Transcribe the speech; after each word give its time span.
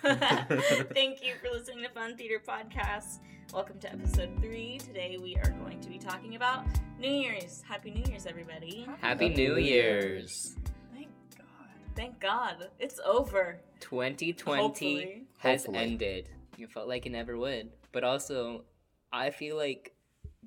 Thank 0.02 1.22
you 1.22 1.34
for 1.42 1.50
listening 1.52 1.84
to 1.84 1.90
Fun 1.90 2.16
Theater 2.16 2.40
Podcast. 2.46 3.18
Welcome 3.52 3.78
to 3.80 3.92
episode 3.92 4.30
three. 4.40 4.78
Today 4.78 5.18
we 5.20 5.36
are 5.36 5.50
going 5.62 5.78
to 5.80 5.90
be 5.90 5.98
talking 5.98 6.36
about 6.36 6.64
New 6.98 7.10
Year's. 7.10 7.62
Happy 7.68 7.90
New 7.90 8.04
Year's, 8.10 8.24
everybody. 8.24 8.86
Happy 8.86 9.00
Happy 9.02 9.28
New 9.28 9.56
New 9.56 9.60
Year's. 9.60 10.56
Thank 10.94 11.08
God. 11.36 11.46
Thank 11.94 12.18
God. 12.18 12.68
It's 12.78 12.98
over. 13.04 13.58
2020 13.80 14.62
Hopefully. 14.62 15.22
has 15.36 15.66
Hopefully. 15.66 15.84
ended. 15.84 16.30
You 16.56 16.66
felt 16.66 16.88
like 16.88 17.04
it 17.04 17.10
never 17.12 17.36
would. 17.36 17.68
But 17.92 18.02
also, 18.02 18.64
I 19.12 19.28
feel 19.28 19.58
like 19.58 19.92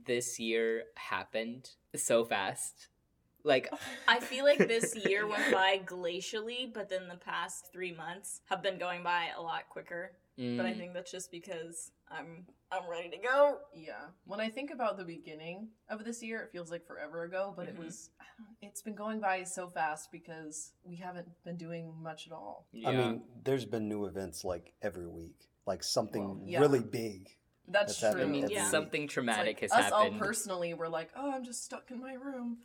this 0.03 0.39
year 0.39 0.85
happened 0.95 1.69
so 1.95 2.25
fast. 2.25 2.87
Like, 3.43 3.69
I 4.07 4.19
feel 4.19 4.45
like 4.45 4.57
this 4.57 4.95
year 5.05 5.27
went 5.27 5.51
by 5.51 5.79
glacially, 5.85 6.73
but 6.73 6.89
then 6.89 7.07
the 7.07 7.17
past 7.17 7.71
three 7.73 7.93
months 7.93 8.41
have 8.49 8.63
been 8.63 8.77
going 8.77 9.03
by 9.03 9.27
a 9.37 9.41
lot 9.41 9.63
quicker. 9.69 10.13
But 10.35 10.65
I 10.65 10.73
mm, 10.73 10.77
think 10.77 10.93
that's 10.95 11.11
just 11.11 11.29
because 11.29 11.91
I'm 12.09 12.45
I'm 12.71 12.89
ready 12.89 13.07
to 13.09 13.17
go. 13.17 13.57
Yeah. 13.75 14.05
When 14.25 14.39
I 14.39 14.49
think 14.49 14.71
about 14.71 14.97
the 14.97 15.03
beginning 15.03 15.67
of 15.89 16.03
this 16.03 16.23
year, 16.23 16.41
it 16.41 16.51
feels 16.51 16.71
like 16.71 16.87
forever 16.87 17.23
ago, 17.23 17.53
but 17.55 17.67
Mhm. 17.67 17.69
it 17.69 17.77
was. 17.77 18.09
It's 18.63 18.81
been 18.81 18.95
going 18.95 19.19
by 19.19 19.43
so 19.43 19.67
fast 19.69 20.11
because 20.11 20.71
we 20.83 20.95
haven't 20.95 21.27
been 21.43 21.55
doing 21.57 21.93
much 22.01 22.25
at 22.25 22.33
all. 22.33 22.65
yeah. 22.71 22.89
I 22.89 22.91
mean, 22.95 23.23
there's 23.43 23.65
been 23.65 23.87
new 23.87 24.05
events 24.05 24.43
like 24.43 24.73
every 24.81 25.05
week, 25.07 25.49
like 25.67 25.83
something 25.83 26.23
Well, 26.23 26.41
yeah. 26.45 26.59
really 26.61 26.79
big. 26.79 27.29
That's, 27.67 27.99
That's 27.99 28.15
true. 28.15 28.23
I 28.23 28.25
mean, 28.25 28.47
Yeah. 28.49 28.63
week. 28.63 28.71
something 28.71 29.03
It's 29.03 29.13
traumatic 29.13 29.57
like 29.57 29.59
has 29.61 29.71
us 29.71 29.77
happened. 29.85 29.93
Us 29.93 30.13
all 30.13 30.17
personally, 30.19 30.73
we're 30.73 30.87
like, 30.87 31.11
oh, 31.15 31.31
I'm 31.31 31.43
just 31.43 31.63
stuck 31.63 31.91
in 31.91 32.01
my 32.01 32.13
room, 32.13 32.57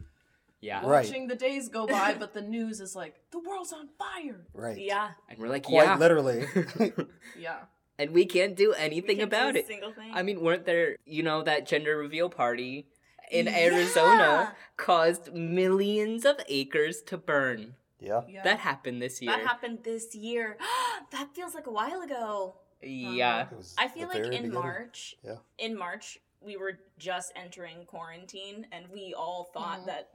yeah. 0.60 0.76
Right. 0.84 1.04
watching 1.06 1.26
the 1.28 1.34
days 1.36 1.68
go 1.68 1.86
by, 1.86 2.14
but 2.14 2.34
the 2.34 2.40
news 2.42 2.80
is 2.80 2.96
like, 2.96 3.14
the 3.30 3.38
world's 3.38 3.72
on 3.72 3.88
fire. 3.98 4.44
Right. 4.54 4.78
Yeah. 4.78 5.10
And 5.28 5.38
we're 5.38 5.48
like, 5.48 5.64
Quite 5.64 5.84
yeah. 5.84 5.96
literally. 5.96 6.46
Yeah. 7.38 7.58
and 7.98 8.10
we 8.12 8.26
can't 8.26 8.56
do 8.56 8.70
we 8.70 8.76
anything 8.76 9.18
can't 9.18 9.30
do 9.30 9.36
about 9.36 9.54
a 9.56 9.60
it. 9.60 9.66
Single 9.66 9.92
thing. 9.92 10.10
I 10.12 10.22
mean, 10.22 10.40
weren't 10.40 10.64
there, 10.66 10.96
you 11.04 11.22
know, 11.22 11.42
that 11.42 11.66
gender 11.66 11.96
reveal 11.96 12.28
party 12.28 12.86
in 13.30 13.46
Yeah. 13.46 13.58
Arizona 13.58 14.54
caused 14.76 15.32
millions 15.34 16.24
of 16.24 16.36
acres 16.48 17.02
to 17.02 17.16
burn? 17.18 17.74
yeah. 18.00 18.22
Yeah. 18.28 18.42
That 18.44 18.60
happened 18.60 19.02
this 19.02 19.20
year. 19.22 19.32
that 19.32 19.40
happened 19.46 19.78
this 19.84 20.14
year. 20.14 20.56
that 21.12 21.34
feels 21.34 21.54
like 21.54 21.66
a 21.66 21.72
while 21.72 22.00
ago. 22.02 22.54
yeah. 22.82 23.42
It 23.50 23.56
was 23.56 23.74
I 23.78 23.88
feel 23.88 24.08
like 24.08 24.18
in 24.24 24.30
beginning. 24.30 24.52
March, 24.54 25.16
Yeah. 25.24 25.36
in 25.58 25.76
March, 25.76 26.18
we 26.40 26.56
were 26.56 26.78
just 26.98 27.32
entering 27.34 27.84
quarantine, 27.86 28.66
and 28.70 28.86
we 28.92 29.12
all 29.18 29.50
thought 29.52 29.80
Mhm. 29.80 29.86
that 29.86 30.10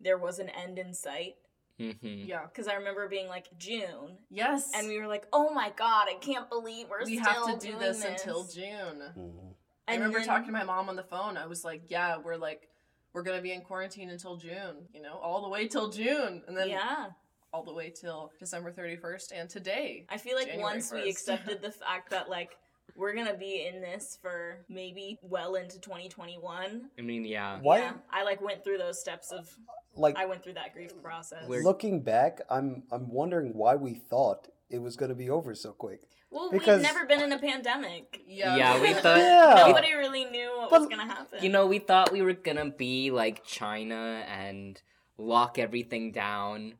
there 0.00 0.18
was 0.18 0.38
an 0.38 0.48
end 0.50 0.78
in 0.78 0.94
sight. 0.94 1.36
Mm-hmm. 1.78 2.28
yeah. 2.28 2.42
Because 2.44 2.68
I 2.68 2.74
remember 2.74 3.08
being 3.08 3.26
like 3.28 3.46
June, 3.58 4.18
Yes. 4.30 4.70
and 4.74 4.86
we 4.86 4.98
were 5.00 5.06
like, 5.06 5.26
"Oh 5.32 5.50
my 5.54 5.70
god, 5.76 6.08
I 6.10 6.16
can't 6.20 6.48
believe 6.50 6.88
we're 6.90 7.04
we 7.06 7.18
still 7.18 7.46
have 7.48 7.58
to 7.58 7.66
do 7.66 7.72
doing 7.72 7.80
this, 7.80 8.04
until 8.04 8.44
June. 8.44 9.02
Mhm. 9.16 9.54
I 9.88 9.94
And 9.94 10.00
remember 10.02 10.18
then- 10.18 10.28
talking 10.28 10.46
to 10.46 10.52
my 10.52 10.62
mom 10.64 10.90
on 10.90 10.96
the 10.96 11.02
phone. 11.02 11.38
I 11.38 11.46
was 11.46 11.64
like, 11.64 11.84
"Yeah, 11.88 12.18
we're 12.18 12.36
like, 12.36 12.68
we're 13.14 13.22
gonna 13.22 13.40
be 13.40 13.52
in 13.52 13.62
quarantine 13.62 14.10
until 14.10 14.36
June. 14.36 14.88
You 14.92 15.00
know, 15.00 15.16
all 15.18 15.40
the 15.40 15.48
way 15.48 15.68
till 15.68 15.88
June, 15.88 16.44
and 16.46 16.54
then 16.56 16.68
yeah, 16.68 17.12
all 17.50 17.62
the 17.64 17.72
way 17.72 17.88
till 17.88 18.30
December 18.38 18.70
thirty 18.72 18.96
first, 18.96 19.32
and 19.32 19.48
today." 19.48 20.04
I 20.10 20.18
feel 20.18 20.34
like 20.36 20.48
January 20.48 20.62
once 20.74 20.92
we 20.92 21.08
accepted 21.08 21.62
the 21.62 21.72
fact 21.72 22.10
that 22.10 22.28
like 22.28 22.58
we're 22.94 23.14
gonna 23.14 23.32
be 23.38 23.64
in 23.66 23.80
this 23.80 24.18
for 24.20 24.58
maybe 24.68 25.18
well 25.22 25.54
into 25.54 25.80
2021. 25.80 26.90
I 26.98 27.00
mean, 27.02 27.24
yeah. 27.24 27.58
Why? 27.62 27.78
Yeah, 27.78 27.92
I 28.10 28.22
like 28.24 28.42
went 28.42 28.64
through 28.64 28.76
those 28.78 29.00
steps 29.00 29.32
of. 29.32 29.56
Like 29.96 30.16
I 30.16 30.26
went 30.26 30.42
through 30.42 30.54
that 30.54 30.72
grief 30.72 30.92
process. 31.02 31.46
We're- 31.48 31.62
looking 31.64 32.00
back, 32.00 32.40
I'm 32.48 32.84
I'm 32.92 33.10
wondering 33.10 33.54
why 33.54 33.74
we 33.76 33.94
thought 33.94 34.48
it 34.68 34.78
was 34.80 34.96
going 34.96 35.08
to 35.08 35.14
be 35.16 35.28
over 35.30 35.54
so 35.54 35.72
quick. 35.72 36.02
well, 36.30 36.48
because- 36.50 36.80
we've 36.82 36.92
never 36.92 37.06
been 37.06 37.20
in 37.20 37.32
a 37.32 37.38
pandemic. 37.38 38.20
Yeah, 38.26 38.56
Yeah, 38.56 38.80
we 38.80 38.92
thought- 39.02 39.18
Yeah. 39.18 39.64
Nobody 39.66 39.92
really 39.94 40.24
knew 40.26 40.48
what 40.58 40.70
was 40.70 40.88
gonna 40.88 41.06
happen. 41.06 41.42
You 41.42 41.48
know, 41.50 41.66
we 41.66 41.78
thought 41.80 42.12
we 42.12 42.22
were 42.22 42.34
gonna 42.34 42.70
be 42.70 43.10
like 43.10 43.44
China 43.44 44.24
and 44.28 44.80
lock 45.18 45.58
everything 45.58 46.12
down 46.12 46.74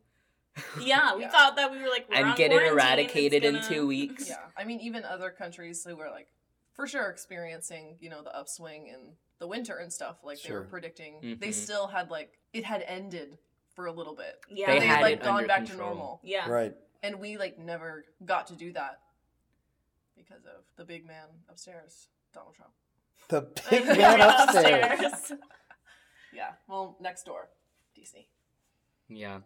Yeah, 0.81 1.15
we 1.17 1.23
Yeah. 1.23 1.31
thought 1.31 1.57
that 1.57 1.71
we 1.71 1.79
were 1.83 1.89
like 1.89 2.09
we're 2.09 2.17
and 2.17 2.27
on 2.31 2.37
get 2.37 2.53
it 2.53 2.63
eradicated 2.63 3.45
in 3.45 3.55
gonna- 3.55 3.69
two 3.69 3.87
weeks. 3.87 4.29
yeah. 4.29 4.37
I 4.57 4.65
mean, 4.65 4.81
even 4.81 5.05
other 5.05 5.31
countries 5.31 5.85
who 5.85 5.97
were 5.97 6.11
like, 6.11 6.29
for 6.75 6.87
sure, 6.87 7.09
experiencing 7.11 7.97
you 8.01 8.09
know 8.09 8.23
the 8.23 8.35
upswing 8.37 8.87
in 8.87 9.17
the 9.41 9.49
winter 9.49 9.77
and 9.79 9.93
stuff. 9.93 10.19
Like 10.23 10.41
they 10.43 10.53
were 10.53 10.63
predicting, 10.63 11.37
they 11.41 11.49
Mhm. 11.49 11.55
still 11.55 11.89
had 11.89 12.11
like 12.11 12.39
it 12.53 12.65
had 12.65 12.83
ended 12.83 13.39
for 13.75 13.87
a 13.87 13.93
little 13.93 14.15
bit. 14.15 14.41
Yeah, 14.49 14.67
They 14.73 14.79
they 14.81 14.87
had 14.87 15.03
like 15.03 15.23
gone 15.23 15.37
under 15.37 15.49
back 15.49 15.65
to 15.67 15.77
normal, 15.77 16.21
yeah. 16.23 16.49
Right. 16.49 16.77
and 17.03 17.19
we 17.19 17.37
like 17.37 17.59
never 17.59 18.05
got 18.25 18.47
to 18.49 18.55
do 18.55 18.73
that 18.75 19.01
because 20.17 20.45
of 20.47 20.63
the 20.77 20.85
big 20.85 21.05
man 21.07 21.27
upstairs, 21.49 22.09
Donald 22.33 22.55
Trump. 22.55 22.73
The 23.29 23.43
big 23.71 23.87
man 23.87 24.21
upstairs. 24.21 25.33
Yeah, 26.33 26.53
well, 26.69 26.97
next 27.01 27.25
door, 27.25 27.49
DC. 27.99 28.29
Yeah. 29.09 29.41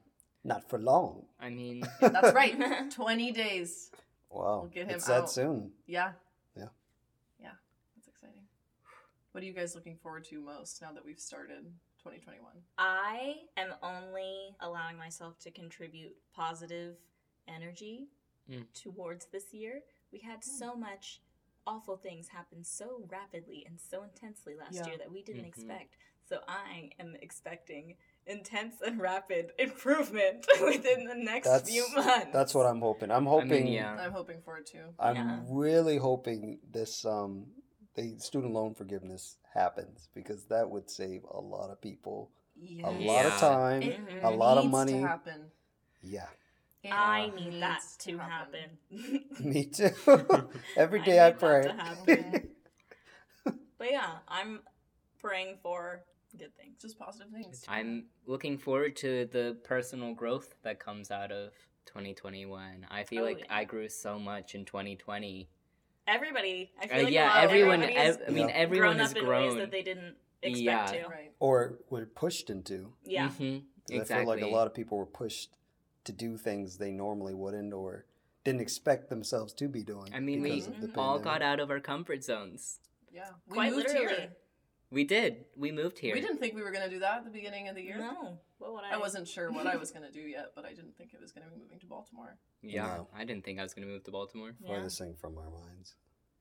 Not 0.45 0.69
for 0.69 0.79
long. 0.79 1.25
I 1.41 1.49
mean, 1.49 1.83
That's 1.99 2.35
right. 2.35 2.91
20 2.91 3.33
days. 3.33 3.91
Wow. 4.29 4.61
We'll 4.61 4.71
get 4.71 4.89
him 4.89 4.97
it's 4.97 5.07
that 5.07 5.31
soon. 5.31 5.73
Yeah. 5.87 6.13
Yeah. 6.55 6.69
Yeah. 7.41 7.53
That's 7.97 8.09
exciting. 8.09 8.47
What 9.35 9.43
are 9.43 9.47
you 9.49 9.53
guys 9.53 9.75
looking 9.75 9.97
forward 9.97 10.23
to 10.27 10.41
most 10.41 10.81
now 10.81 10.93
that 10.93 11.05
we've 11.05 11.19
started 11.19 11.65
2021? 11.99 12.53
I 12.79 13.35
am 13.57 13.75
only 13.83 14.55
allowing 14.61 14.97
myself 14.97 15.41
to 15.41 15.51
contribute 15.51 16.15
positive 16.33 16.95
energy 17.49 18.07
Mm. 18.49 18.67
towards 18.75 19.27
this 19.27 19.53
year. 19.53 19.83
We 20.13 20.21
had 20.21 20.45
so 20.45 20.77
much 20.77 21.21
awful 21.67 21.97
things 21.97 22.29
happen 22.29 22.63
so 22.63 23.03
rapidly 23.09 23.65
and 23.67 23.81
so 23.81 24.05
intensely 24.05 24.55
last 24.55 24.75
Yeah. 24.75 24.87
year 24.87 24.99
that 24.99 25.11
we 25.11 25.23
didn't 25.25 25.43
Mhm. 25.47 25.49
expect. 25.49 25.97
So 26.29 26.45
I 26.47 26.93
am 27.01 27.17
expecting 27.17 27.97
intense 28.27 28.83
and 28.83 29.01
rapid 29.01 29.53
improvement 29.59 30.47
within 30.63 31.07
the 31.07 31.15
next 31.17 31.49
That's 31.49 31.69
few 31.71 31.89
months. 31.93 32.33
that's 32.33 32.55
what 32.55 32.67
I'm 32.67 32.81
hoping. 32.81 33.11
I'm 33.11 33.27
I 33.27 33.31
hoping. 33.31 33.65
mean, 33.65 33.73
yeah. 33.73 33.97
I'm 33.97 34.13
hoping 34.13 34.43
for 34.43 34.59
it 34.59 34.67
too. 34.67 34.95
I'm 34.99 35.17
Yeah. 35.17 35.43
really 35.49 35.97
hoping 35.97 36.61
this 36.71 37.05
um 37.05 37.64
the 37.95 38.19
student 38.19 38.53
loan 38.53 38.75
forgiveness 38.75 39.37
happens 39.53 40.09
because 40.15 40.45
that 40.47 40.69
would 40.71 40.91
save 40.91 41.23
a 41.31 41.41
lot 41.41 41.71
of 41.71 41.81
people 41.81 42.31
Yeah. 42.57 42.89
a 42.89 42.91
lot 42.91 43.25
Yeah. 43.25 43.35
of 43.35 43.41
time, 43.41 43.83
It 43.83 44.01
a 44.23 44.31
lot 44.31 44.59
of 44.59 44.67
money. 44.71 44.93
to 44.93 45.07
happen. 45.07 45.51
Yeah, 46.03 46.29
It 46.83 46.93
I 46.93 47.31
need 47.31 47.61
that 47.63 47.83
to 48.01 48.19
happen. 48.19 48.79
me 49.41 49.65
too. 49.67 49.91
Every 50.77 51.01
day 51.03 51.19
I 51.21 51.29
I, 51.29 51.33
pray. 51.33 51.63
to 51.63 52.43
but 53.79 53.91
yeah, 53.91 54.19
I'm 54.29 54.61
praying 55.21 55.59
for 55.63 56.05
good 56.37 56.55
things. 56.57 56.77
Just 56.81 56.99
positive 56.99 57.31
things. 57.33 57.65
I'm 57.69 58.07
looking 58.27 58.59
forward 58.59 58.97
to 58.97 59.27
the 59.33 59.57
personal 59.65 60.15
growth 60.15 60.55
that 60.63 60.79
comes 60.79 61.11
out 61.11 61.31
of 61.33 61.53
2021. 61.87 62.87
I 62.91 63.05
feel 63.05 63.23
Oh, 63.23 63.27
like 63.27 63.41
yeah. 63.41 63.47
I 63.51 63.65
grew 63.65 63.89
so 63.89 64.19
much 64.19 64.55
in 64.55 64.65
2020. 64.65 65.49
Everybody, 66.07 66.71
I 66.81 66.87
feel 66.87 66.97
Uh, 66.97 66.99
like 67.01 67.09
a 67.09 67.13
yeah, 67.13 67.29
lot 67.29 67.45
everyone. 67.45 67.83
everybody's 67.83 68.17
Ev- 68.17 68.23
I 68.29 68.31
mean, 68.31 68.49
Yeah. 68.49 68.55
everyone 68.55 68.89
grown 68.89 68.99
has 68.99 69.11
up 69.13 69.17
in 69.17 69.25
grown. 69.25 69.43
ways 69.49 69.57
that 69.57 69.71
they 69.71 69.83
didn't 69.83 70.17
expect 70.43 70.63
Yeah. 70.65 71.03
to. 71.03 71.09
Right. 71.09 71.31
or 71.41 71.79
were 71.91 72.07
pushed 72.07 72.49
into. 72.51 72.93
Yeah. 73.05 73.29
Mhm, 73.29 73.65
'Cause 73.89 73.91
Exactly. 73.91 74.15
I 74.15 74.19
feel 74.19 74.27
like 74.27 74.43
a 74.43 74.55
lot 74.55 74.67
of 74.67 74.75
people 74.75 74.97
were 74.99 75.07
pushed 75.07 75.57
to 76.05 76.13
do 76.13 76.37
things 76.37 76.79
they 76.79 76.91
normally 76.91 77.35
wouldn't 77.35 77.73
or 77.73 78.05
didn't 78.45 78.61
expect 78.61 79.09
themselves 79.09 79.53
to 79.55 79.69
be 79.69 79.83
doing. 79.83 80.13
I 80.15 80.21
mean, 80.21 80.43
we 80.43 80.51
because 80.57 80.69
of 80.69 80.81
the 80.93 81.01
all 81.01 81.19
got 81.19 81.41
out 81.43 81.61
of 81.61 81.71
our 81.71 81.81
comfort 81.81 82.23
zones. 82.23 82.81
Yeah. 83.11 83.31
We 83.47 83.55
Quite 83.55 83.73
moved 83.73 83.89
literally. 83.89 84.17
here. 84.17 84.37
We 84.95 85.05
did. 85.05 85.45
We 85.57 85.73
moved 85.73 85.99
here. 85.99 86.15
We 86.15 86.21
didn't 86.21 86.39
think 86.39 86.55
we 86.55 86.63
were 86.63 86.71
going 86.71 86.85
to 86.85 86.91
do 86.91 87.01
that 87.01 87.19
at 87.19 87.25
the 87.25 87.31
beginning 87.31 87.69
of 87.69 87.75
the 87.75 87.83
year. 87.83 87.99
No. 87.99 88.39
What 88.59 88.73
would 88.75 88.85
I? 88.85 88.95
I 88.95 88.97
wasn't 88.97 89.27
sure 89.29 89.51
what 89.53 89.67
I 89.67 89.77
was 89.77 89.91
going 89.91 90.07
to 90.07 90.13
do 90.13 90.21
yet, 90.21 90.53
but 90.55 90.65
I 90.65 90.71
didn't 90.71 90.97
think 90.97 91.13
it 91.13 91.21
was 91.21 91.33
going 91.33 91.45
to 91.47 91.51
be 91.53 91.61
moving 91.61 91.79
to 91.81 91.87
Baltimore. 91.87 92.37
Yeah, 92.63 92.87
No. 92.87 93.09
I 93.15 93.25
didn't 93.25 93.45
think 93.45 93.59
I 93.59 93.63
was 93.65 93.75
gonna 93.75 93.87
move 93.89 94.05
to 94.05 94.11
Baltimore, 94.11 94.55
Yeah. 94.61 94.69
Farthest 94.69 94.99
thing 94.99 95.15
from 95.21 95.37
our 95.37 95.51
minds. 95.51 95.97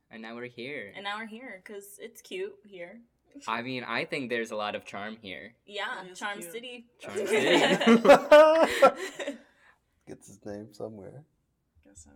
and 0.10 0.22
now 0.22 0.36
we're 0.36 0.46
here. 0.46 0.94
And 0.96 1.04
now 1.04 1.18
we're 1.18 1.26
here 1.26 1.62
because 1.62 1.98
it's 2.00 2.22
cute 2.22 2.54
here. 2.64 3.02
I 3.48 3.62
mean, 3.64 3.84
I 3.84 4.06
think 4.06 4.30
there's 4.30 4.52
a 4.52 4.56
lot 4.56 4.76
of 4.76 4.86
charm 4.86 5.18
here. 5.22 5.56
Yeah, 5.66 6.04
It 6.06 6.12
is 6.12 6.20
Charm 6.20 6.40
cute. 6.40 6.52
City. 6.52 6.86
Charm 7.02 7.18
City. 7.28 7.58
Gets 10.08 10.28
his 10.28 10.40
name 10.46 10.68
somewhere. 10.72 11.24
Guess 11.84 12.04
so. 12.06 12.12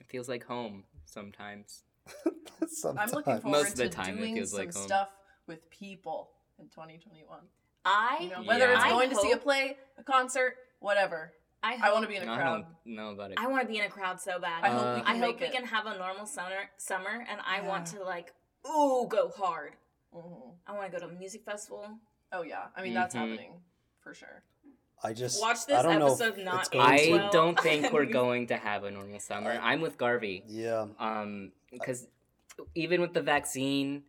It 0.00 0.06
feels 0.06 0.28
like 0.28 0.44
home 0.44 0.84
sometimes. 1.04 1.82
Sometimes. 2.68 3.12
I'm 3.12 3.16
looking 3.16 3.40
forward 3.40 3.58
Most 3.58 3.70
of 3.72 3.76
the 3.78 3.84
to 3.84 3.88
time 3.90 4.14
it 4.16 4.20
doing 4.20 4.34
feels 4.36 4.50
some 4.50 4.58
like 4.58 4.74
home. 4.74 4.84
stuff 4.86 5.08
with 5.46 5.68
people 5.70 6.30
in 6.58 6.66
2021. 6.68 7.38
I 7.84 8.18
You 8.22 8.30
know, 8.30 8.42
whether 8.42 8.70
it's 8.72 8.82
Yeah. 8.84 8.90
going 8.90 9.10
to 9.10 9.16
see 9.16 9.32
a 9.32 9.36
play, 9.36 9.76
a 9.98 10.02
concert, 10.02 10.56
whatever. 10.80 11.32
I, 11.62 11.78
I 11.82 11.92
want 11.92 12.02
to 12.04 12.08
be 12.08 12.16
in 12.16 12.22
a 12.22 12.26
No, 12.26 12.32
I 12.32 12.36
crowd. 12.36 12.66
don't 12.84 12.94
know 12.94 13.10
about 13.10 13.30
it. 13.32 13.38
I 13.40 13.46
want 13.46 13.62
to 13.62 13.68
be 13.68 13.78
in 13.78 13.84
a 13.84 13.88
crowd 13.88 14.20
so 14.20 14.38
bad. 14.38 14.64
I 14.64 14.68
hope 14.68 14.82
Uh, 14.86 14.94
we 14.96 15.00
I 15.00 15.04
can 15.12 15.22
hope 15.22 15.40
we 15.40 15.48
can 15.48 15.64
have 15.64 15.86
a 15.86 15.96
normal 15.96 16.26
summer, 16.26 16.70
summer, 16.76 17.24
and 17.28 17.40
I 17.46 17.60
want 17.62 17.86
to 17.88 18.02
like, 18.02 18.34
ooh, 18.66 19.06
go 19.08 19.30
hard. 19.30 19.76
Mhm. 20.14 20.54
I 20.66 20.72
want 20.72 20.92
to 20.92 20.98
go 21.00 21.06
to 21.06 21.12
a 21.12 21.18
music 21.18 21.42
festival. 21.44 21.98
Oh 22.32 22.42
yeah, 22.42 22.66
I 22.76 22.82
mean 22.82 22.94
that's 22.94 23.14
Mhm. 23.14 23.18
happening 23.18 23.60
for 24.00 24.14
sure. 24.14 24.42
I 25.02 25.12
just 25.12 25.40
Watch 25.40 25.66
this 25.66 25.76
I 25.78 25.82
don't 25.82 25.98
know 25.98 26.06
episode 26.06 26.38
not 26.38 26.74
I 26.74 27.08
well. 27.10 27.30
don't 27.30 27.60
think 27.60 27.90
we're 27.92 28.06
going 28.06 28.46
to 28.48 28.56
have 28.56 28.84
a 28.84 28.90
normal 28.90 29.20
summer. 29.20 29.58
I'm 29.62 29.80
with 29.82 29.98
Garvey. 29.98 30.42
Yeah, 30.46 30.86
Um, 30.98 31.52
because 31.70 32.08
even 32.74 33.00
with 33.00 33.12
the 33.12 33.20
vaccine, 33.22 34.04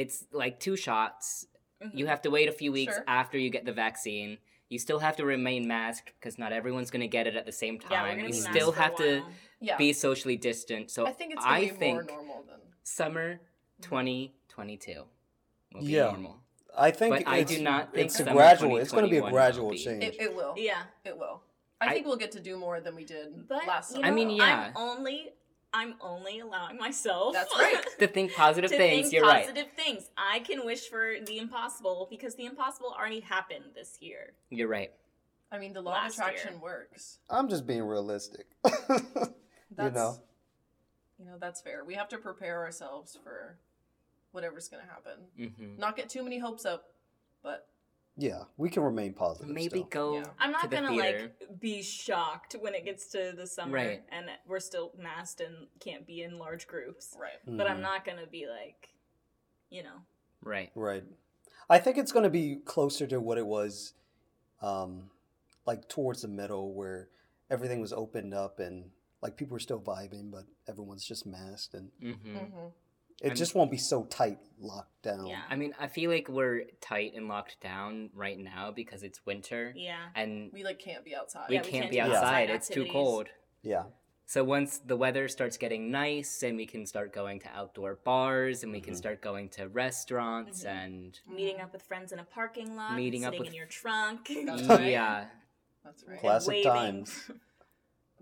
it's 0.00 0.24
like 0.32 0.58
two 0.60 0.76
shots. 0.76 1.46
Mhm. 1.82 1.90
You 1.98 2.06
have 2.06 2.22
to 2.22 2.30
wait 2.30 2.48
a 2.48 2.52
few 2.52 2.72
weeks 2.72 2.94
Sure. 2.94 3.04
after 3.06 3.36
you 3.38 3.50
get 3.50 3.64
the 3.64 3.72
vaccine. 3.72 4.38
You 4.68 4.78
still 4.78 5.00
have 5.00 5.16
to 5.16 5.24
remain 5.26 5.66
masked 5.66 6.12
because 6.18 6.38
not 6.38 6.52
everyone's 6.52 6.90
going 6.90 7.00
to 7.02 7.08
get 7.08 7.26
it 7.26 7.34
at 7.36 7.44
the 7.44 7.52
same 7.52 7.74
yeah, 7.74 8.02
we're 8.02 8.08
time. 8.08 8.16
gonna 8.18 8.28
you 8.28 8.34
be 8.34 8.40
still 8.52 8.72
masked 8.72 8.76
for 8.76 8.80
a 8.80 8.82
have 8.82 8.96
to. 8.96 9.22
Yeah. 9.62 9.76
be 9.76 9.92
socially 9.92 10.36
distant. 10.36 10.90
So 10.90 11.06
I 11.06 11.12
think 11.12 11.32
it's 11.34 11.44
gonna 11.44 11.56
I 11.56 11.60
be 11.60 11.68
think 11.68 11.94
more 12.10 12.16
normal 12.16 12.42
than. 12.48 12.60
summer 12.82 13.40
2022 13.82 15.04
will 15.74 15.80
be 15.82 15.86
Yeah. 15.86 16.04
normal. 16.04 16.36
I 16.76 16.90
think 16.92 17.14
But 17.16 17.28
I 17.28 17.38
it's, 17.38 17.52
do 17.54 17.62
not 17.62 17.92
think 17.92 18.06
it's 18.06 18.20
a 18.20 18.24
gradual. 18.24 18.76
It's 18.78 18.92
going 18.92 19.04
to 19.04 19.10
be 19.10 19.18
a 19.18 19.28
gradual 19.28 19.70
be. 19.70 19.78
change. 19.78 20.04
It, 20.04 20.20
it 20.20 20.34
will. 20.34 20.54
Yeah, 20.56 20.84
It 21.04 21.18
will. 21.18 21.42
I, 21.80 21.88
I- 21.88 21.92
think 21.94 22.06
we'll 22.06 22.16
get 22.16 22.32
to 22.32 22.40
do 22.40 22.56
more 22.56 22.80
than 22.80 22.94
we 22.94 23.04
did 23.04 23.48
but 23.48 23.66
last 23.66 23.90
you 23.90 23.96
summer. 23.96 24.06
I 24.06 24.10
mean, 24.12 24.30
yeah. 24.30 24.72
I'm 24.74 24.76
only 24.76 25.30
I'm 25.72 25.94
only 26.00 26.40
allowing 26.40 26.76
myself. 26.78 27.32
That's 27.32 27.54
right. 27.58 27.84
To 28.00 28.06
think 28.06 28.34
positive 28.34 28.70
to 28.70 28.76
things, 28.76 29.02
think 29.02 29.12
you're 29.12 29.22
right. 29.26 29.42
positive 29.46 29.70
things. 29.76 30.10
I 30.16 30.40
can 30.40 30.64
wish 30.64 30.88
for 30.88 31.14
the 31.24 31.38
impossible 31.38 32.08
because 32.10 32.34
the 32.34 32.46
impossible 32.46 32.94
already 32.98 33.20
happened 33.20 33.64
this 33.74 33.98
year. 34.00 34.32
You're 34.50 34.68
right. 34.68 34.90
I 35.52 35.58
mean, 35.58 35.72
the 35.72 35.80
law 35.80 35.92
Last 35.92 36.14
of 36.14 36.18
attraction 36.20 36.52
year. 36.54 36.60
works. 36.60 37.18
I'm 37.28 37.48
just 37.48 37.66
being 37.66 37.82
realistic. 37.82 38.46
That's, 39.76 39.94
know. 39.94 40.18
you 41.18 41.24
know, 41.26 41.36
that's 41.38 41.60
fair. 41.60 41.84
We 41.84 41.94
have 41.94 42.08
to 42.08 42.18
prepare 42.18 42.64
ourselves 42.64 43.16
for 43.22 43.56
whatever's 44.32 44.68
going 44.68 44.82
to 44.82 44.88
happen. 44.88 45.52
hmm 45.56 45.78
Not 45.78 45.96
get 45.96 46.08
too 46.08 46.24
many 46.24 46.38
hopes 46.40 46.64
up, 46.66 46.86
but 47.42 47.66
yeah, 48.16 48.42
we 48.56 48.68
can 48.68 48.82
remain 48.82 49.12
positive. 49.14 49.48
Maybe 49.48 49.68
still. 49.68 49.84
go. 49.84 50.14
Yeah. 50.16 50.24
I'm 50.38 50.48
to 50.50 50.52
not 50.52 50.70
the 50.70 50.76
gonna 50.76 50.88
theater. 50.88 51.32
like 51.40 51.60
be 51.60 51.82
shocked 51.82 52.56
when 52.60 52.74
it 52.74 52.84
gets 52.84 53.06
to 53.12 53.32
the 53.36 53.46
summer 53.46 53.74
Right. 53.76 54.02
and 54.10 54.26
we're 54.46 54.60
still 54.60 54.92
masked 54.98 55.40
and 55.40 55.66
can't 55.80 56.06
be 56.06 56.22
in 56.22 56.38
large 56.38 56.66
groups. 56.66 57.16
right. 57.18 57.38
But 57.46 57.66
I'm 57.66 57.78
Mhm. 57.78 57.82
not 57.82 58.04
gonna 58.04 58.26
be 58.26 58.46
like, 58.46 58.90
you 59.70 59.82
know, 59.82 59.96
Right. 60.42 60.70
Right. 60.74 61.04
I 61.68 61.78
think 61.78 61.98
it's 61.98 62.10
going 62.12 62.24
to 62.24 62.30
be 62.30 62.56
closer 62.56 63.06
to 63.06 63.20
what 63.20 63.38
it 63.38 63.46
was, 63.46 63.92
um, 64.62 65.10
like 65.66 65.86
towards 65.88 66.22
the 66.22 66.28
middle 66.28 66.72
where 66.72 67.08
everything 67.50 67.80
was 67.80 67.92
opened 67.92 68.34
up 68.34 68.58
and 68.58 68.90
like 69.22 69.36
people 69.36 69.52
were 69.54 69.60
still 69.60 69.78
vibing, 69.80 70.30
but 70.30 70.46
everyone's 70.66 71.04
just 71.04 71.26
masked 71.26 71.74
and 71.74 71.90
hmm 72.00 72.12
hmm 72.38 72.66
it 73.20 73.28
I'm- 73.28 73.36
just 73.36 73.54
won't 73.54 73.70
be 73.70 73.76
so 73.78 74.04
tight 74.04 74.38
locked 74.58 75.02
down. 75.02 75.26
Yeah. 75.26 75.42
I 75.48 75.56
mean, 75.56 75.74
I 75.78 75.86
feel 75.88 76.10
like 76.10 76.28
we're 76.28 76.64
tight 76.80 77.12
and 77.14 77.28
locked 77.28 77.60
down 77.60 78.10
right 78.14 78.38
now 78.38 78.70
because 78.70 79.02
it's 79.02 79.24
winter 79.26 79.72
yeah. 79.76 80.08
and 80.14 80.50
We 80.52 80.64
like 80.64 80.78
can't 80.78 81.04
be 81.04 81.14
outside. 81.14 81.48
we 81.48 81.56
Yeah, 81.56 81.62
we 81.62 81.70
can't 81.70 81.82
can't 81.84 81.92
be 81.92 82.00
outside 82.00 82.16
outside. 82.16 82.50
It's 82.50 82.68
too 82.68 82.86
cold. 82.90 83.28
Yeah. 83.62 83.84
So 84.26 84.44
once 84.44 84.78
the 84.78 84.96
weather 84.96 85.26
starts 85.26 85.56
getting 85.56 85.90
nice 85.90 86.42
and 86.44 86.56
we 86.56 86.64
can 86.64 86.86
start 86.86 87.12
going 87.12 87.40
to 87.40 87.48
outdoor 87.48 87.96
bars 88.04 88.62
and 88.62 88.70
we 88.70 88.80
can 88.80 88.94
Mhm. 88.94 88.98
start 88.98 89.20
going 89.22 89.48
to 89.50 89.68
restaurants 89.68 90.62
Mhm. 90.62 90.68
and 90.68 91.20
Meeting 91.26 91.60
up 91.60 91.72
with 91.72 91.82
friends 91.82 92.12
in 92.12 92.20
a 92.20 92.24
parking 92.24 92.76
lot, 92.76 92.94
Meeting 92.94 93.24
up 93.24 93.32
sitting 93.32 93.40
with- 93.40 93.48
in 93.48 93.54
your 93.54 93.66
trunk. 93.66 94.28
That's 94.46 94.62
right. 94.62 94.90
yeah, 94.92 95.26
That's 95.84 96.04
right. 96.04 96.20
Classic 96.20 96.62
times. 96.62 97.30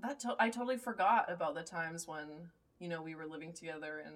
That 0.00 0.20
to- 0.20 0.36
I 0.38 0.48
totally 0.50 0.76
forgot 0.76 1.30
about 1.30 1.56
the 1.56 1.64
times 1.64 2.06
when 2.06 2.50
you 2.78 2.88
know 2.88 3.02
we 3.02 3.16
were 3.16 3.26
living 3.26 3.52
together 3.52 3.98
in 3.98 4.12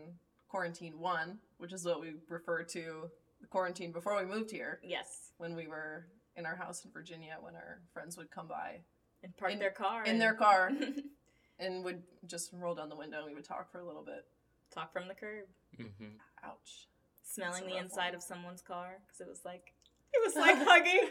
quarantine 0.56 0.99
one, 1.00 1.38
which 1.56 1.72
is 1.72 1.84
what 1.87 1.99
we 2.00 2.12
refer 2.28 2.62
to 2.62 3.10
the 3.40 3.46
quarantine 3.46 3.90
before 3.90 4.16
we 4.22 4.26
moved 4.31 4.50
here. 4.50 4.78
yes. 4.84 5.32
When 5.38 5.56
we 5.56 5.66
were 5.66 6.06
in 6.37 6.44
our 6.46 6.54
house 6.56 6.84
in 6.84 6.90
Virginia, 6.93 7.37
when 7.40 7.54
our 7.54 7.81
friends 7.94 8.16
would 8.19 8.31
come 8.31 8.46
by 8.46 8.81
And 9.25 9.34
park 9.37 9.52
In- 9.52 9.58
their 9.58 9.70
car. 9.70 10.04
in 10.04 10.10
and 10.12 10.20
their 10.20 10.34
car 10.34 10.70
and 11.58 11.82
would 11.84 12.02
just 12.26 12.50
roll 12.52 12.75
down 12.75 12.90
the 12.90 12.96
window 12.96 13.19
and 13.22 13.26
we 13.28 13.34
would 13.34 13.44
talk 13.44 13.72
for 13.72 13.81
a 13.81 13.87
little 13.87 14.04
bit. 14.04 14.26
talk 14.72 14.93
from 14.93 15.08
the 15.08 15.14
curb. 15.14 15.46
hmm 15.76 16.16
Ouch. 16.44 16.87
Smelling 17.22 17.66
the 17.66 17.78
inside 17.78 18.08
one. 18.08 18.16
of 18.16 18.22
someone's 18.22 18.60
car 18.62 18.99
because 19.06 19.20
it 19.22 19.28
was 19.28 19.43
like 19.44 19.72
it 20.12 20.20
was 20.22 20.34
like 20.37 20.56
hugging. 20.58 21.08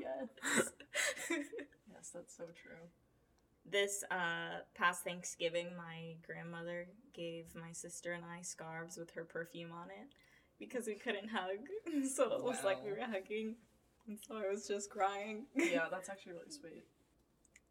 Yes. 0.00 0.28
Yes, 1.92 2.10
that's 2.12 2.36
so 2.36 2.44
true. 2.44 2.82
This 3.70 4.04
uh, 4.10 4.60
past 4.74 5.04
Thanksgiving, 5.04 5.68
my 5.76 6.16
grandmother 6.26 6.86
gave 7.14 7.54
my 7.54 7.72
sister 7.72 8.12
and 8.12 8.24
I 8.24 8.42
scarves 8.42 8.96
with 8.96 9.10
her 9.12 9.24
perfume 9.24 9.72
on 9.72 9.88
it 9.88 10.08
because 10.58 10.86
we 10.86 10.94
couldn't 10.94 11.28
hug. 11.28 11.68
So 12.14 12.32
it 12.32 12.42
was 12.42 12.62
like 12.64 12.84
we 12.84 12.90
were 12.90 12.98
hugging, 13.00 13.54
and 14.06 14.18
so 14.26 14.36
I 14.36 14.50
was 14.50 14.66
just 14.66 14.90
crying. 14.90 15.46
Yeah, 15.54 15.86
that's 15.90 16.08
actually 16.08 16.32
really 16.32 16.50
sweet. 16.50 16.84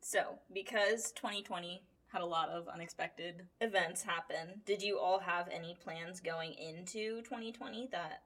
So, 0.01 0.40
because 0.54 1.12
2020 1.13 1.81
had 2.07 2.22
a 2.22 2.25
lot 2.25 2.50
of 2.50 2.68
unexpected 2.68 3.44
events 3.62 4.04
happen, 4.04 4.62
did 4.66 4.81
you 4.81 5.00
all 5.00 5.19
have 5.19 5.48
any 5.51 5.78
plans 5.84 6.19
going 6.19 6.54
into 6.54 7.22
2020 7.22 7.90
that, 7.92 8.24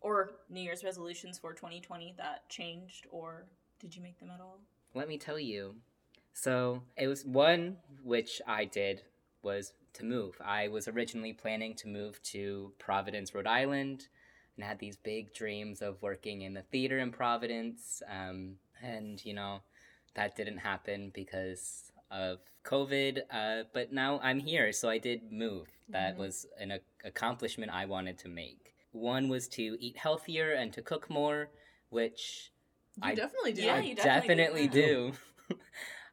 or 0.00 0.32
New 0.48 0.60
Year's 0.60 0.84
resolutions 0.84 1.38
for 1.38 1.52
2020 1.52 2.14
that 2.18 2.48
changed, 2.48 3.06
or 3.10 3.46
did 3.78 3.96
you 3.96 4.02
make 4.02 4.18
them 4.18 4.30
at 4.30 4.40
all? 4.40 4.58
Let 4.94 5.08
me 5.08 5.18
tell 5.18 5.38
you. 5.38 5.76
So 6.32 6.82
it 6.96 7.06
was 7.06 7.24
one 7.24 7.76
which 8.02 8.40
I 8.46 8.64
did 8.64 9.02
was 9.42 9.72
to 9.94 10.04
move. 10.04 10.36
I 10.44 10.68
was 10.68 10.88
originally 10.88 11.32
planning 11.32 11.74
to 11.76 11.88
move 11.88 12.22
to 12.24 12.72
Providence, 12.78 13.34
Rhode 13.34 13.46
Island, 13.46 14.08
and 14.56 14.64
had 14.64 14.78
these 14.78 14.96
big 14.96 15.32
dreams 15.34 15.82
of 15.82 16.00
working 16.02 16.42
in 16.42 16.54
the 16.54 16.62
theater 16.62 16.98
in 16.98 17.10
Providence. 17.10 18.02
Um, 18.08 18.56
and 18.82 19.22
you 19.24 19.34
know, 19.34 19.60
that 20.14 20.36
didn't 20.36 20.58
happen 20.58 21.10
because 21.14 21.92
of 22.10 22.38
COVID. 22.64 23.22
Uh, 23.30 23.64
but 23.72 23.92
now 23.92 24.20
I'm 24.22 24.38
here, 24.40 24.72
so 24.72 24.88
I 24.88 24.98
did 24.98 25.30
move. 25.32 25.68
That 25.88 26.14
Mhm. 26.16 26.18
was 26.18 26.46
an 26.58 26.70
a- 26.72 26.80
accomplishment 27.04 27.72
I 27.72 27.84
wanted 27.86 28.18
to 28.18 28.28
make. 28.28 28.74
One 28.92 29.28
was 29.28 29.48
to 29.48 29.76
eat 29.80 29.96
healthier 29.96 30.52
and 30.52 30.72
to 30.72 30.82
cook 30.82 31.08
more, 31.10 31.50
which 31.90 32.52
You 32.96 33.02
I- 33.10 33.14
definitely 33.14 33.52
do. 33.52 33.62
Yeah, 33.62 33.76
I 33.76 33.80
you 33.80 33.94
definitely 33.94 34.36
definitely 34.36 34.68
do 34.68 35.12
do. 35.48 35.56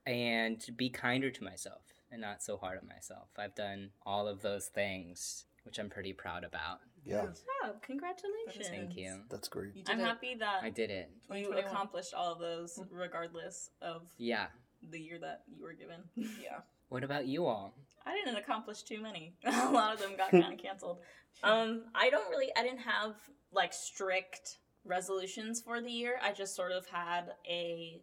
and 0.07 0.63
be 0.77 0.89
kinder 0.89 1.30
to 1.30 1.44
myself 1.44 1.81
and 2.12 2.21
not 2.21 2.42
so 2.42 2.57
hard 2.57 2.80
on 2.81 2.88
myself. 2.88 3.27
I've 3.38 3.56
done 3.56 3.89
all 4.06 4.27
of 4.27 4.42
those 4.42 4.68
things, 4.68 5.45
which 5.63 5.77
I'm 5.77 5.89
pretty 5.89 6.13
proud 6.13 6.44
about. 6.44 6.80
Yeah. 7.04 7.25
Yes. 7.25 7.44
Oh, 7.63 7.74
congratulations. 7.81 8.68
Thank 8.69 8.95
you. 8.95 9.21
That's 9.30 9.48
great. 9.48 9.75
You 9.75 9.83
I'm 9.88 10.00
it. 10.00 10.04
happy 10.04 10.36
that 10.39 10.63
I 10.63 10.69
did 10.69 10.89
it. 10.89 11.12
you 11.33 11.51
accomplished 11.54 12.13
all 12.13 12.33
of 12.33 12.39
those 12.39 12.80
regardless 12.92 13.69
of 13.81 14.04
Yeah. 14.18 14.48
the 14.89 15.00
year 15.00 15.19
that 15.19 15.44
you 15.54 15.63
were 15.63 15.74
given. 15.74 16.01
Yeah. 16.42 16.60
What 16.89 17.03
about 17.03 17.25
you 17.27 17.45
all? 17.45 17.74
I 18.05 18.13
didn't 18.15 18.38
accomplish 18.38 18.84
too 18.84 19.01
many. 19.01 19.34
a 19.46 19.70
lot 19.72 19.93
of 19.93 20.00
them 20.00 20.15
got 20.15 20.31
kind 20.31 20.53
of 20.53 20.60
canceled. 20.60 21.00
Um, 21.43 21.84
I 21.93 22.10
don't 22.10 22.27
really. 22.31 22.48
I 22.58 22.63
didn't 22.63 22.79
have 22.79 23.13
like 23.51 23.72
strict 23.72 24.58
resolutions 24.86 25.62
for 25.62 25.79
the 25.81 25.91
year. 25.91 26.15
I 26.20 26.31
just 26.31 26.55
sort 26.55 26.72
of 26.72 26.88
had 26.88 27.25
a 27.48 28.01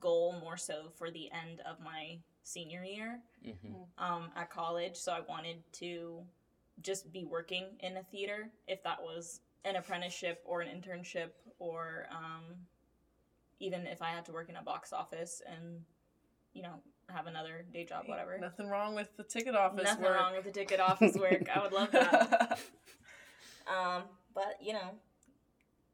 goal 0.00 0.34
more 0.40 0.56
so 0.56 0.90
for 0.96 1.10
the 1.10 1.30
end 1.32 1.60
of 1.66 1.80
my 1.80 2.18
senior 2.44 2.82
year 2.84 3.20
hmm 3.44 3.74
um, 3.98 4.30
at 4.36 4.50
college. 4.50 4.96
So 4.96 5.12
I 5.12 5.20
wanted 5.28 5.62
to 5.74 6.22
just 6.82 7.12
be 7.12 7.24
working 7.24 7.66
in 7.80 7.96
a 7.96 8.02
theater, 8.02 8.50
if 8.66 8.82
that 8.82 9.00
was 9.00 9.40
an 9.64 9.76
apprenticeship 9.76 10.42
or 10.44 10.60
an 10.60 10.68
internship, 10.68 11.30
or 11.58 12.06
um, 12.10 12.56
even 13.60 13.86
if 13.86 14.02
I 14.02 14.10
had 14.10 14.24
to 14.26 14.32
work 14.32 14.48
in 14.48 14.56
a 14.56 14.62
box 14.62 14.92
office 14.92 15.42
and 15.46 15.82
you 16.52 16.62
know 16.62 16.74
have 17.08 17.26
another 17.26 17.64
day 17.72 17.84
job, 17.84 18.04
whatever. 18.06 18.38
Nothing 18.38 18.68
wrong 18.68 18.94
with 18.94 19.14
the 19.16 19.22
ticket 19.24 19.54
office 19.54 19.84
Nothing 19.84 20.04
work. 20.04 20.16
wrong 20.16 20.32
with 20.34 20.44
the 20.44 20.50
ticket 20.50 20.80
office 20.80 21.14
work. 21.16 21.48
I 21.54 21.62
would 21.62 21.72
love 21.72 21.92
that. 21.92 22.58
Um, 23.66 24.02
but 24.34 24.56
you 24.60 24.72
know, 24.72 24.90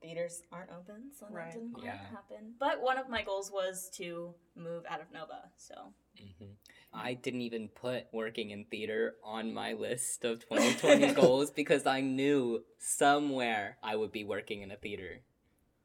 theaters 0.01 0.43
aren't 0.53 0.71
open, 0.71 1.11
so 1.13 1.27
Right. 1.31 1.47
that 1.47 1.55
didn't 1.55 1.73
quite 1.73 1.85
Yeah. 1.85 2.07
happen. 2.07 2.55
But 2.59 2.81
one 2.81 2.99
of 2.99 3.09
my 3.09 3.23
goals 3.23 3.51
was 3.51 3.91
to 3.97 4.35
move 4.55 4.85
out 4.89 5.01
of 5.01 5.11
Nova. 5.13 5.51
So 5.57 5.93
hmm 6.19 6.53
I 6.93 7.15
didn't 7.15 7.43
even 7.43 7.69
put 7.69 8.07
working 8.13 8.51
in 8.51 8.65
theater 8.65 9.17
on 9.23 9.53
my 9.53 9.75
list 9.75 10.25
of 10.25 10.41
2020 10.41 11.13
goals 11.15 11.51
because 11.51 11.87
I 11.87 12.01
knew 12.01 12.65
somewhere 12.79 13.77
I 13.83 13.95
would 13.97 14.11
be 14.13 14.25
working 14.25 14.63
in 14.63 14.71
a 14.71 14.77
theater. 14.77 15.21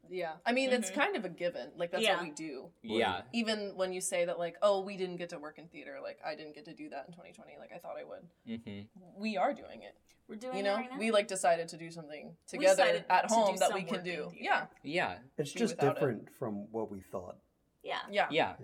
Yeah. 0.10 0.33
I 0.45 0.51
mean, 0.51 0.69
it's 0.72 0.89
Mhm. 0.91 0.95
kind 0.95 1.15
of 1.15 1.25
a 1.25 1.29
given. 1.29 1.72
Like, 1.75 1.91
that's 1.91 2.03
Yeah. 2.03 2.15
what 2.15 2.24
we 2.24 2.31
do. 2.31 2.72
Yeah. 2.81 3.24
Even 3.33 3.75
when 3.75 3.93
you 3.93 4.01
say 4.01 4.25
that, 4.25 4.38
like, 4.39 4.57
oh, 4.62 4.81
we 4.81 4.98
didn't 4.98 5.17
get 5.17 5.29
to 5.29 5.39
work 5.39 5.57
in 5.57 5.67
theater, 5.67 6.00
like, 6.01 6.19
I 6.24 6.36
didn't 6.36 6.53
get 6.53 6.65
to 6.65 6.74
do 6.74 6.89
that 6.89 7.07
in 7.07 7.13
2020, 7.13 7.57
like, 7.57 7.72
I 7.72 7.77
thought 7.79 7.98
I 7.98 8.03
would. 8.03 8.27
hmm 8.45 8.81
We 9.15 9.38
are 9.38 9.53
doing 9.53 9.81
it. 9.83 9.95
we're 10.27 10.36
doing 10.38 10.53
you 10.55 10.60
it 10.62 10.63
know, 10.63 10.75
right 10.75 10.89
now. 10.89 10.98
we 10.98 11.12
like 11.12 11.27
decided 11.27 11.67
to 11.67 11.77
do 11.77 11.91
something 11.91 12.38
together 12.48 12.83
decided 12.83 13.05
at 13.10 13.27
to 13.27 13.33
home 13.36 13.57
that 13.57 13.74
we 13.74 13.83
can 13.83 14.03
do. 14.03 14.31
Yeah. 14.36 14.67
Yeah. 14.81 15.19
It's 15.38 15.51
do 15.51 15.60
just 15.60 15.75
without 15.75 15.91
it. 15.91 15.93
different 15.95 16.31
from 16.31 16.72
what 16.72 16.89
we 16.89 17.01
thought. 17.01 17.38
yeah, 17.83 18.00
Yeah. 18.10 18.29
Yeah. 18.31 18.55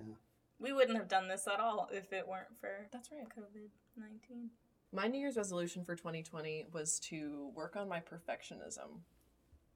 we 0.58 0.72
wouldn't 0.72 0.98
have 0.98 1.08
done 1.10 1.27
this 1.27 1.48
at 1.48 1.60
all 1.60 1.89
if 1.91 2.12
it 2.13 2.27
weren't 2.27 2.58
for 2.60 2.88
That's 2.91 3.12
right. 3.12 3.27
COVID 3.27 3.69
nineteen. 3.98 4.51
My 4.91 5.08
New 5.08 5.19
Year's 5.19 5.36
resolution 5.38 5.84
for 5.84 5.96
2020 5.96 6.65
was 6.72 6.98
to 7.01 7.50
work 7.53 7.75
on 7.75 7.88
my 7.89 8.00
perfectionism. 8.00 9.01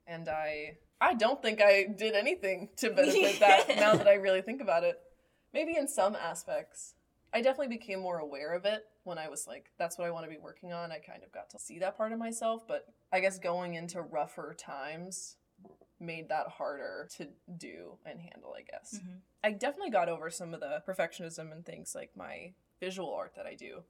And 0.08 0.28
I 0.30 0.78
I 1.02 1.14
don't 1.14 1.42
think 1.42 1.62
I 1.62 1.84
did 1.84 2.16
anything 2.16 2.70
to 2.78 2.90
benefit 2.92 3.40
that 3.40 3.68
now 3.76 3.96
that 3.96 4.08
I 4.08 4.14
really 4.14 4.42
think 4.42 4.62
about 4.62 4.84
it. 4.84 5.00
Maybe 5.54 5.76
in 5.76 5.88
some 5.88 6.16
aspects. 6.16 6.96
I 7.36 7.42
definitely 7.42 7.76
became 7.76 8.00
more 8.00 8.20
aware 8.20 8.54
of 8.54 8.64
it 8.66 8.84
when 9.04 9.18
I 9.18 9.28
was 9.28 9.48
like, 9.48 9.72
that's 9.80 9.98
what 9.98 10.06
I 10.06 10.12
want 10.12 10.26
to 10.26 10.30
be 10.30 10.38
working 10.38 10.72
on. 10.72 10.92
I 10.92 11.00
kind 11.00 11.24
of 11.24 11.32
got 11.32 11.50
to 11.50 11.60
see 11.60 11.80
that 11.80 11.98
part 11.98 12.12
of 12.12 12.20
myself, 12.20 12.68
but 12.68 12.86
I 13.12 13.20
guess 13.22 13.40
going 13.40 13.74
into 13.74 14.02
rougher 14.02 14.56
times 14.58 15.36
made 16.00 16.30
that 16.30 16.48
harder 16.48 17.10
to 17.18 17.28
do 17.58 17.98
and 18.06 18.20
handle, 18.20 18.54
I 18.56 18.62
guess. 18.62 19.00
Mhm. 19.04 19.22
I 19.44 19.52
definitely 19.52 19.90
got 19.90 20.10
over 20.10 20.30
some 20.30 20.54
of 20.54 20.60
the 20.60 20.84
perfectionism 20.88 21.52
and 21.52 21.66
things 21.66 21.96
like 21.96 22.16
my 22.16 22.54
visual 22.80 23.12
art 23.14 23.34
that 23.36 23.46
I 23.48 23.56
do 23.56 23.84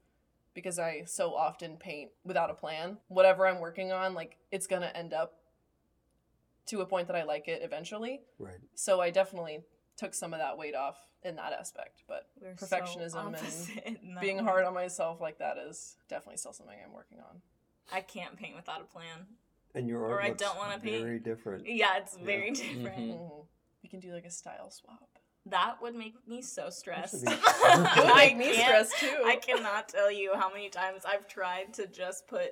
because 0.54 0.80
I 0.80 1.04
so 1.06 1.36
often 1.36 1.78
paint 1.78 2.12
without 2.24 2.50
a 2.50 2.54
plan. 2.54 2.98
Whatever 3.08 3.46
I'm 3.46 3.60
working 3.60 3.92
on, 3.92 4.14
like 4.14 4.38
it's 4.52 4.68
going 4.68 4.84
to 4.84 4.96
end 4.96 5.14
up 5.14 5.43
to 6.68 6.82
a 6.82 6.86
point 6.86 7.08
that 7.08 7.16
I 7.16 7.24
like 7.24 7.48
it 7.48 7.62
eventually. 7.64 8.22
Right. 8.40 8.60
So 8.76 9.02
I 9.02 9.10
definitely 9.10 9.62
took 9.98 10.14
some 10.14 10.34
of 10.34 10.40
that 10.40 10.58
weight 10.58 10.76
off 10.76 10.98
in 11.24 11.36
that 11.36 11.54
aspect, 11.54 12.04
but 12.08 12.28
We're 12.42 12.56
so 12.58 12.66
Perfectionism 12.66 13.28
and 13.28 13.36
opposite 13.36 13.84
in 13.86 14.14
that 14.16 14.22
being 14.22 14.38
one. 14.38 14.46
hard 14.46 14.66
on 14.66 14.74
myself 14.74 15.22
like 15.22 15.38
that 15.40 15.58
is 15.58 15.98
definitely 16.10 16.38
still 16.38 16.54
something 16.54 16.76
I'm 16.86 16.94
working 16.94 17.20
on. 17.20 17.42
I 17.92 18.02
can't 18.02 18.36
paint 18.38 18.56
without 18.56 18.82
a 18.82 18.86
plan. 18.86 19.28
And 19.76 19.88
your 19.88 20.04
art 20.04 20.12
Or 20.12 20.16
art 20.22 20.26
I 20.26 20.30
don't 20.32 20.58
wanna 20.58 20.80
paint. 20.80 21.04
very 21.04 21.20
different. 21.20 21.68
Yeah, 21.68 21.98
it's 21.98 22.18
Yeah. 22.18 22.26
very 22.26 22.52
different. 22.52 22.98
Mhm. 22.98 23.20
Mhm. 23.20 23.46
We 23.84 23.90
can 23.90 24.00
do 24.00 24.14
like 24.14 24.26
a 24.26 24.32
style 24.32 24.70
swap. 24.72 25.10
That 25.48 25.82
would 25.82 25.94
make 25.96 26.16
me 26.28 26.42
so 26.42 26.70
stressed. 26.70 27.14
would 27.16 27.26
be- 27.26 27.32
It 27.34 27.42
would 27.42 27.46
I 27.46 28.26
make 28.34 28.38
me 28.38 28.54
stressed 28.54 28.98
too. 28.98 29.22
I 29.26 29.36
cannot 29.36 29.90
tell 29.90 30.10
you 30.12 30.34
how 30.36 30.50
many 30.50 30.70
times 30.70 31.04
I've 31.06 31.28
tried 31.28 31.74
to 31.76 31.88
just 31.88 32.28
put 32.28 32.52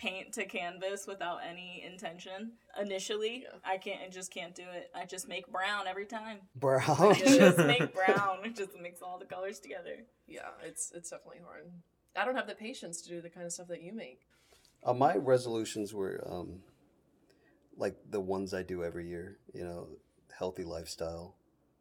paint 0.00 0.32
to 0.32 0.46
canvas 0.46 1.06
without 1.06 1.40
any 1.46 1.82
intention. 1.86 2.52
Initially, 2.80 3.42
Yeah. 3.42 3.58
I 3.64 3.76
can't. 3.76 4.00
I 4.02 4.08
just 4.08 4.32
can't 4.32 4.54
do 4.54 4.62
it. 4.72 4.90
I 4.94 5.04
just 5.04 5.28
make 5.28 5.46
brown 5.52 5.86
every 5.86 6.06
time. 6.06 6.38
Brown. 6.56 6.82
I 6.88 7.12
just 7.18 7.58
make 7.58 7.94
brown. 7.94 8.38
It 8.44 8.56
just 8.56 8.70
mix 8.80 9.02
all 9.02 9.18
the 9.18 9.26
colors 9.26 9.60
together. 9.60 9.96
Yeah, 10.26 10.48
it's 10.64 10.90
it's 10.94 11.10
definitely 11.10 11.42
hard. 11.44 11.70
I 12.16 12.24
don't 12.24 12.34
have 12.36 12.48
the 12.48 12.54
patience 12.54 13.02
to 13.02 13.08
do 13.10 13.20
the 13.20 13.28
kind 13.30 13.44
of 13.46 13.52
stuff 13.52 13.68
that 13.68 13.82
you 13.82 13.92
make. 13.92 14.22
Uh, 14.82 14.94
my 14.94 15.14
resolutions 15.16 15.92
were 15.92 16.26
um, 16.28 16.60
like 17.76 17.96
the 18.10 18.20
ones 18.20 18.54
I 18.54 18.62
do 18.62 18.82
every 18.82 19.06
year. 19.06 19.36
You 19.52 19.64
know, 19.64 19.88
healthy 20.36 20.64
lifestyle, 20.64 21.34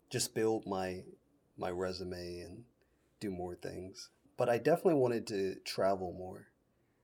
just 0.10 0.36
build 0.36 0.68
my 0.68 1.04
my 1.58 1.70
resume 1.72 2.40
and 2.42 2.64
do 3.22 3.32
more 3.32 3.56
things. 3.56 4.10
But 4.38 4.50
I 4.50 4.58
definitely 4.58 4.96
wanted 4.96 5.26
to 5.28 5.56
travel 5.66 6.14
more, 6.18 6.48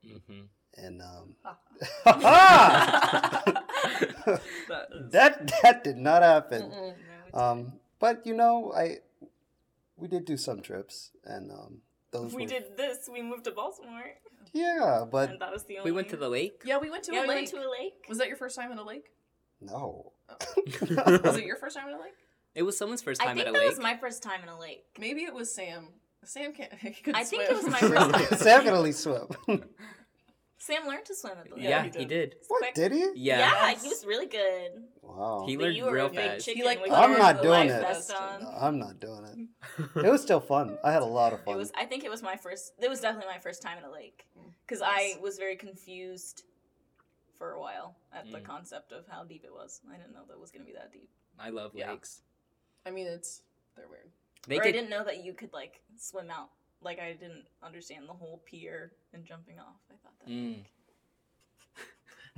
Mm-hmm. 0.06 0.42
And 0.78 1.02
um, 1.02 1.36
That 3.46 4.88
is- 4.94 5.12
that 5.12 5.52
that 5.64 5.84
did 5.84 5.98
not 5.98 6.22
happen. 6.24 6.70
No, 6.70 6.94
Um, 7.34 7.74
but 8.00 8.26
you 8.26 8.34
know, 8.36 8.74
I 8.76 8.98
we 9.98 10.08
did 10.08 10.26
do 10.26 10.38
some 10.38 10.62
trips, 10.62 11.12
and 11.24 11.52
um, 11.52 11.82
those 12.12 12.34
we 12.34 12.44
were, 12.44 12.50
did 12.50 12.78
this. 12.78 13.10
We 13.12 13.22
moved 13.22 13.44
to 13.46 13.52
Baltimore, 13.52 14.04
Yeah, 14.54 15.06
but 15.10 15.30
and 15.32 15.40
that 15.42 15.52
was 15.52 15.64
the 15.64 15.80
only. 15.80 15.92
We 15.92 15.96
went 15.96 16.10
to 16.10 16.18
the 16.18 16.30
lake. 16.30 16.62
Yeah, 16.66 16.78
we 16.78 16.90
went 16.90 17.04
to 17.06 17.14
yeah, 17.14 17.20
a 17.20 17.22
we 17.24 17.28
lake. 17.30 17.38
went 17.38 17.48
to 17.50 17.58
a 17.58 17.70
lake. 17.70 17.94
Was 18.10 18.18
that 18.20 18.28
your 18.28 18.38
first 18.38 18.56
time 18.56 18.72
in 18.72 18.78
a 18.78 18.84
lake? 18.84 19.06
no. 19.62 20.12
Was 21.26 21.38
it 21.38 21.46
your 21.46 21.58
first 21.58 21.76
time 21.78 21.88
in 21.90 21.96
a 21.96 22.00
lake? 22.02 22.14
It 22.56 22.64
was 22.64 22.78
someone's 22.78 23.02
first 23.02 23.20
time 23.22 23.36
think 23.36 23.48
at 23.48 23.52
a 23.52 23.52
lake. 23.52 23.62
I 23.62 23.66
think 23.66 23.76
that 23.76 23.82
was 23.82 23.84
my 23.94 23.98
first 23.98 24.24
time 24.24 24.42
in 24.44 24.50
a 24.50 24.58
lake. 24.58 24.86
Maybe 25.00 25.22
it 25.24 25.34
was 25.34 25.54
Sam. 25.54 25.90
Sam 26.24 26.54
can't. 26.54 26.74
He 26.80 26.92
could 26.92 27.16
I 27.16 27.24
think 27.24 27.44
it 27.44 27.54
was 27.54 27.68
my 27.68 27.80
first 27.80 28.12
time. 28.30 28.38
Sam 28.40 28.64
can 28.64 28.74
only 28.74 28.92
swim. 28.94 29.28
Sam 30.58 30.88
learned 30.88 31.06
to 31.06 31.16
swim 31.16 31.34
at 31.38 31.50
the 31.50 31.56
lake. 31.56 31.64
yeah, 31.66 31.84
he 31.84 31.90
he 31.90 32.06
did. 32.06 32.08
did. 32.08 32.36
What 32.48 32.60
quick. 32.60 32.74
did 32.76 32.92
he? 32.92 33.06
Yeah. 33.16 33.40
Yeah, 33.40 33.70
he 33.80 33.88
was 33.90 34.06
really 34.06 34.26
good. 34.26 34.72
Wow. 35.02 35.44
He 35.48 35.56
But 35.58 35.64
learned 35.64 35.76
you 35.78 35.86
were 35.86 35.92
real 35.92 36.06
a 36.08 36.10
big 36.10 36.18
fast. 36.32 36.50
He, 36.50 36.64
like, 36.64 36.80
I'm 36.92 37.18
not 37.18 37.42
doing 37.42 37.70
it. 37.70 37.82
vest. 37.82 38.12
I'm 38.60 38.80
not 38.80 39.00
doing 39.00 39.50
it. 39.78 40.06
It 40.06 40.10
was 40.10 40.22
still 40.22 40.40
fun. 40.40 40.78
I 40.84 40.92
had 40.92 41.02
a 41.02 41.06
lot 41.06 41.34
of 41.34 41.44
fun. 41.44 41.56
It 41.56 41.58
was. 41.58 41.72
I 41.78 41.86
think 41.86 42.04
it 42.04 42.10
was 42.10 42.24
my 42.24 42.36
first. 42.38 42.74
It 42.80 42.90
was 42.90 43.02
definitely 43.02 43.32
my 43.32 43.40
first 43.40 43.62
time 43.62 43.78
in 43.78 43.84
a 43.84 43.92
lake 43.92 44.26
Mm. 44.40 44.52
because 44.66 44.80
Nice. 44.82 45.16
I 45.18 45.20
was 45.22 45.38
very 45.38 45.56
confused 45.58 46.44
for 47.38 47.52
a 47.52 47.60
while 47.60 47.98
at 48.14 48.32
the 48.32 48.40
Mm. 48.40 48.46
concept 48.46 48.92
of 48.94 49.06
how 49.08 49.24
deep 49.26 49.44
it 49.44 49.52
was. 49.54 49.82
I 49.92 49.98
didn't 49.98 50.14
know 50.14 50.24
that 50.28 50.34
it 50.34 50.40
was 50.40 50.52
gonna 50.52 50.66
be 50.66 50.74
that 50.74 50.92
deep. 50.94 51.10
I 51.38 51.50
love 51.50 51.72
Yeah. 51.76 51.92
lakes. 51.92 52.22
I 52.86 52.92
mean, 52.92 53.08
it's 53.08 53.42
they're 53.76 53.90
weird. 53.90 54.10
They 54.48 54.58
or 54.60 54.64
I 54.64 54.72
didn't 54.72 54.90
know 54.90 55.04
that 55.04 55.24
you 55.24 55.34
could 55.34 55.52
like 55.54 55.82
swim 55.98 56.32
out. 56.32 56.50
Like 56.82 57.00
I 57.00 57.14
didn't 57.14 57.46
understand 57.64 58.08
the 58.08 58.14
whole 58.14 58.42
pier 58.46 58.92
and 59.14 59.26
jumping 59.26 59.60
off. 59.60 59.76
I 59.90 59.96
thought 60.04 60.14
that. 60.20 60.30
Mm. 60.32 60.58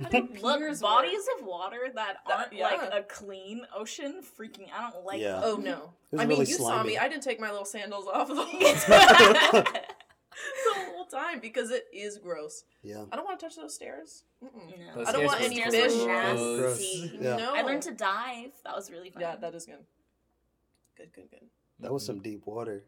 I 0.00 0.04
think 0.08 0.40
Look, 0.42 0.58
piers 0.60 0.80
bodies 0.80 1.26
of 1.38 1.44
water 1.46 1.78
that 1.94 2.18
That- 2.28 2.38
aren't 2.38 2.52
yeah. 2.52 2.68
like 2.68 2.92
a 2.94 3.02
clean 3.02 3.62
ocean. 3.76 4.22
Freaking, 4.22 4.68
I 4.72 4.90
don't 4.90 5.04
like. 5.04 5.20
Yeah. 5.20 5.40
Oh 5.42 5.56
no! 5.56 5.90
I 6.14 6.18
mean, 6.24 6.28
really 6.38 6.46
you 6.50 6.54
saw 6.56 6.82
me. 6.82 6.96
I 6.98 7.08
didn't 7.08 7.24
take 7.24 7.40
my 7.40 7.50
little 7.50 7.64
sandals 7.64 8.06
off 8.06 8.28
the 8.28 8.34
whole 8.44 8.44
time. 8.44 9.64
the 9.74 10.92
whole 10.94 11.04
time 11.06 11.40
because 11.40 11.70
it 11.72 11.86
is 11.92 12.16
gross. 12.18 12.62
yeah. 12.82 13.04
I 13.10 13.16
don't 13.16 13.24
want 13.24 13.40
to 13.40 13.46
touch 13.46 13.56
those 13.56 13.74
stairs. 13.74 14.22
No. 14.40 14.48
Those 14.94 15.08
I 15.08 15.12
don't 15.12 15.24
want 15.26 15.40
any 15.40 15.60
were 15.64 15.70
Stairs 15.70 15.92
fish. 15.94 16.02
were 16.06 16.06
gross. 16.06 16.78
nasty. 16.78 17.18
Yeah. 17.20 17.36
No. 17.36 17.54
I 17.54 17.62
learned 17.62 17.82
to 17.82 17.92
dive. 17.92 18.52
That 18.64 18.76
was 18.76 18.88
really 18.90 19.10
fun. 19.10 19.20
Yeah, 19.20 19.34
that 19.36 19.52
is 19.54 19.66
good. 19.66 19.84
Good, 20.96 21.12
good, 21.12 21.28
good. 21.30 21.48
That 21.80 21.92
was 21.92 22.04
Mhm. 22.04 22.06
some 22.06 22.20
deep 22.20 22.46
water. 22.46 22.84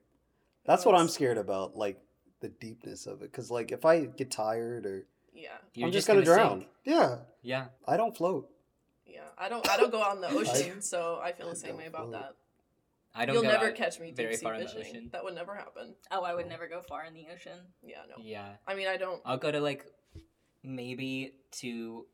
That's 0.65 0.85
what 0.85 0.95
I'm 0.95 1.09
scared 1.09 1.39
about, 1.39 1.77
like 1.77 2.01
the 2.41 2.49
deepness 2.49 3.07
of 3.07 3.23
it. 3.23 3.31
Because 3.33 3.51
like 3.51 3.73
if 3.73 3.85
I 3.85 4.05
get 4.07 4.31
tired 4.31 4.87
or 4.87 5.07
Yeah, 5.35 5.49
You're 5.75 5.87
I'm 5.87 5.93
just, 5.93 6.07
gonna, 6.07 6.23
drown. 6.23 6.61
sink. 6.61 6.71
Yeah, 6.85 7.17
Yeah. 7.43 7.67
I 7.87 7.97
don't 7.97 8.17
float. 8.17 8.49
yeah. 9.07 9.21
I 9.39 9.49
don't. 9.49 9.69
I 9.71 9.77
don't 9.77 9.91
go 9.91 10.03
out 10.03 10.17
in 10.17 10.21
the 10.21 10.29
ocean, 10.41 10.83
so 10.83 11.19
I 11.23 11.33
feel 11.33 11.47
I 11.47 11.51
the 11.51 11.57
same 11.57 11.77
way 11.77 11.87
about 11.87 12.09
float. 12.09 12.13
that. 12.23 12.35
I 13.15 13.25
don't 13.27 13.35
You'll 13.35 13.43
go 13.43 13.49
never 13.51 13.67
out 13.71 13.75
catch 13.75 13.99
me 13.99 14.09
deep 14.09 14.17
very 14.19 14.37
sea 14.37 14.45
far 14.45 14.55
in 14.55 14.61
the 14.61 14.69
fishing. 14.69 14.81
ocean. 14.97 15.09
That 15.13 15.25
would 15.25 15.35
never 15.35 15.55
happen. 15.55 15.95
Oh, 16.13 16.23
I 16.23 16.33
would 16.35 16.49
never 16.49 16.69
go 16.69 16.81
far 16.81 17.05
in 17.05 17.13
the 17.15 17.27
ocean. 17.35 17.59
Yeah, 17.83 17.97
no. 18.09 18.23
Yeah. 18.23 18.51
I 18.69 18.75
mean, 18.75 18.87
I 18.87 18.97
don't. 18.99 19.21
I'll 19.25 19.37
go 19.39 19.51
to 19.51 19.61
like 19.61 19.85
maybe 20.63 21.33
to 21.53 22.07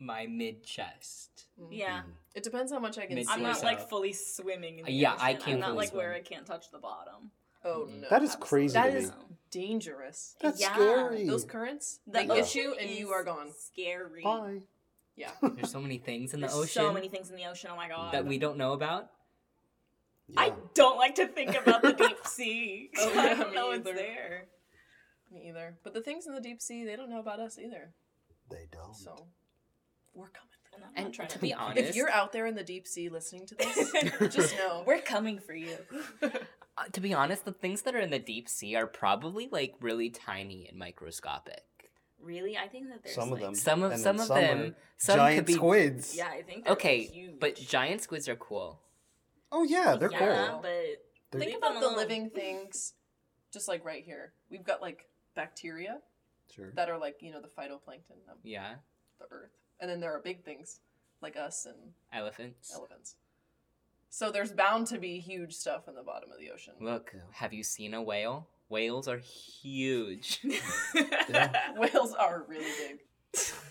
my 0.00 0.26
mid 0.26 0.64
chest. 0.64 1.46
mm. 1.60 1.68
Yeah. 1.70 2.02
It 2.34 2.42
depends 2.42 2.72
how 2.72 2.78
much 2.80 2.98
I 2.98 3.06
can 3.06 3.14
Mid- 3.16 3.26
see. 3.26 3.32
I'm 3.32 3.42
not 3.42 3.58
so- 3.58 3.66
like 3.66 3.88
fully 3.88 4.12
swimming 4.12 4.78
in 4.80 4.84
the 4.86 4.92
Yeah, 4.92 5.12
ocean. 5.14 5.20
I 5.24 5.30
I'm 5.30 5.36
can't 5.40 5.60
not 5.60 5.66
fully 5.70 5.78
like 5.78 5.94
where 5.94 6.12
swim. 6.12 6.20
I 6.24 6.28
can't 6.28 6.46
touch 6.46 6.70
the 6.70 6.78
bottom. 6.78 7.30
Oh 7.64 7.88
no. 8.00 8.08
That 8.10 8.22
is 8.22 8.36
crazy 8.36 8.74
That 8.74 8.90
to 8.90 8.96
is 8.98 9.08
me. 9.10 9.16
dangerous. 9.50 10.36
That's 10.40 10.60
Yeah, 10.60 10.74
scary. 10.74 11.26
Those 11.26 11.44
currents, 11.44 12.00
The 12.06 12.12
they 12.12 12.26
get 12.26 12.38
ocean 12.44 12.60
you, 12.62 12.74
and 12.74 12.90
you 12.90 13.06
is 13.06 13.12
are 13.12 13.24
gone. 13.24 13.52
Scary. 13.56 14.22
Bye. 14.22 14.60
Yeah. 15.16 15.30
There's 15.42 15.70
so 15.70 15.80
many 15.80 15.98
things 15.98 16.34
in 16.34 16.40
the 16.40 16.48
There's 16.48 16.58
ocean 16.58 16.82
so 16.82 16.92
many 16.92 17.08
things 17.08 17.30
in 17.30 17.36
the 17.36 17.46
ocean. 17.46 17.70
Oh 17.72 17.76
my 17.76 17.88
god. 17.88 18.12
that 18.12 18.26
we 18.26 18.36
don't 18.38 18.58
know 18.58 18.72
about. 18.72 19.10
I 20.36 20.46
Yeah. 20.46 20.54
don't 20.74 20.96
like 20.98 21.14
to 21.16 21.26
think 21.28 21.54
about 21.56 21.82
the 21.82 21.92
deep 21.92 22.18
sea. 22.26 22.90
Oh, 22.98 23.12
I 23.18 23.34
don't 23.34 23.50
me 23.50 23.54
know 23.54 23.70
it's 23.70 23.86
either. 23.86 23.96
there. 23.96 24.44
Me 25.30 25.48
either. 25.48 25.76
But 25.84 25.94
the 25.94 26.00
things 26.02 26.26
in 26.26 26.34
the 26.34 26.40
deep 26.40 26.60
sea, 26.60 26.84
they 26.84 26.96
don't 26.96 27.10
know 27.10 27.20
about 27.20 27.40
us 27.40 27.58
either. 27.58 27.92
They 28.50 28.66
don't. 28.72 28.94
So 28.94 29.26
we're 30.14 30.28
coming. 30.28 30.48
And 30.74 30.84
I'm 30.84 30.90
And 30.96 31.04
not 31.06 31.14
trying 31.14 31.28
to 31.28 31.34
to 31.34 31.40
be 31.40 31.52
honest, 31.54 31.88
If 31.90 31.96
you're 31.96 32.10
out 32.10 32.32
there 32.32 32.46
in 32.46 32.54
the 32.54 32.64
deep 32.64 32.86
sea 32.86 33.08
listening 33.08 33.46
to 33.46 33.54
this, 33.54 33.92
just 34.34 34.56
know. 34.56 34.82
we're 34.86 35.00
coming 35.00 35.38
for 35.38 35.54
you. 35.54 35.76
uh, 36.22 36.28
to 36.92 37.00
be 37.00 37.12
honest, 37.14 37.44
the 37.44 37.52
things 37.52 37.82
that 37.82 37.94
are 37.94 37.98
in 38.00 38.10
the 38.10 38.18
deep 38.18 38.48
sea 38.48 38.74
are 38.76 38.86
probably 38.86 39.48
like 39.50 39.74
really 39.80 40.10
tiny 40.10 40.66
and 40.68 40.78
microscopic. 40.78 41.62
Really, 42.20 42.56
I 42.56 42.68
think 42.68 42.88
that 42.88 43.02
there's 43.04 43.14
Some 43.14 43.32
of 43.32 43.40
them. 43.40 43.54
Some 43.54 43.82
of 43.82 43.92
And 43.92 44.00
some 44.00 44.18
of 44.18 44.26
some 44.26 44.38
them, 44.38 44.76
some 44.96 45.16
Giant 45.18 45.36
could 45.38 45.46
be 45.46 45.52
squids. 45.54 46.16
Yeah, 46.16 46.28
I 46.28 46.42
think. 46.42 46.66
okay, 46.68 47.02
huge. 47.02 47.38
but 47.38 47.56
giant 47.56 48.00
squids 48.00 48.28
are 48.28 48.36
cool. 48.36 48.80
Oh 49.52 49.62
yeah, 49.64 49.94
they're 49.96 50.10
yeah, 50.10 50.48
cool. 50.50 50.60
but 50.62 50.70
They're- 50.70 50.96
Think 51.40 51.44
Leave 51.46 51.56
about 51.58 51.80
the 51.80 51.88
living 51.90 52.30
things, 52.30 52.94
just 53.52 53.66
like 53.68 53.84
right 53.84 54.04
here. 54.04 54.32
We've 54.50 54.64
got 54.64 54.80
like 54.80 55.06
bacteria 55.34 55.98
Sure. 56.54 56.72
that 56.76 56.88
are 56.88 56.96
like 56.98 57.16
you 57.20 57.32
know 57.32 57.40
the 57.40 57.48
phytoplankton 57.48 58.22
of 58.30 58.38
Yeah, 58.44 58.74
the 59.18 59.26
earth, 59.30 59.50
and 59.80 59.90
then 59.90 60.00
there 60.00 60.14
are 60.14 60.20
big 60.20 60.44
things 60.44 60.80
like 61.20 61.36
us 61.36 61.66
and 61.66 61.76
elephants. 62.12 62.72
elephants. 62.74 63.16
So 64.10 64.30
there's 64.30 64.52
bound 64.52 64.86
to 64.88 64.98
be 64.98 65.18
huge 65.18 65.54
stuff 65.54 65.88
in 65.88 65.94
the 65.94 66.02
bottom 66.02 66.30
of 66.30 66.38
the 66.38 66.50
ocean. 66.52 66.74
Look, 66.80 67.14
have 67.32 67.52
you 67.52 67.64
seen 67.64 67.94
a 67.94 68.02
whale? 68.02 68.46
Whales 68.68 69.08
are 69.08 69.18
huge. 69.18 70.40
Whales 71.76 72.14
are 72.14 72.44
really 72.46 72.70
big. 72.78 73.00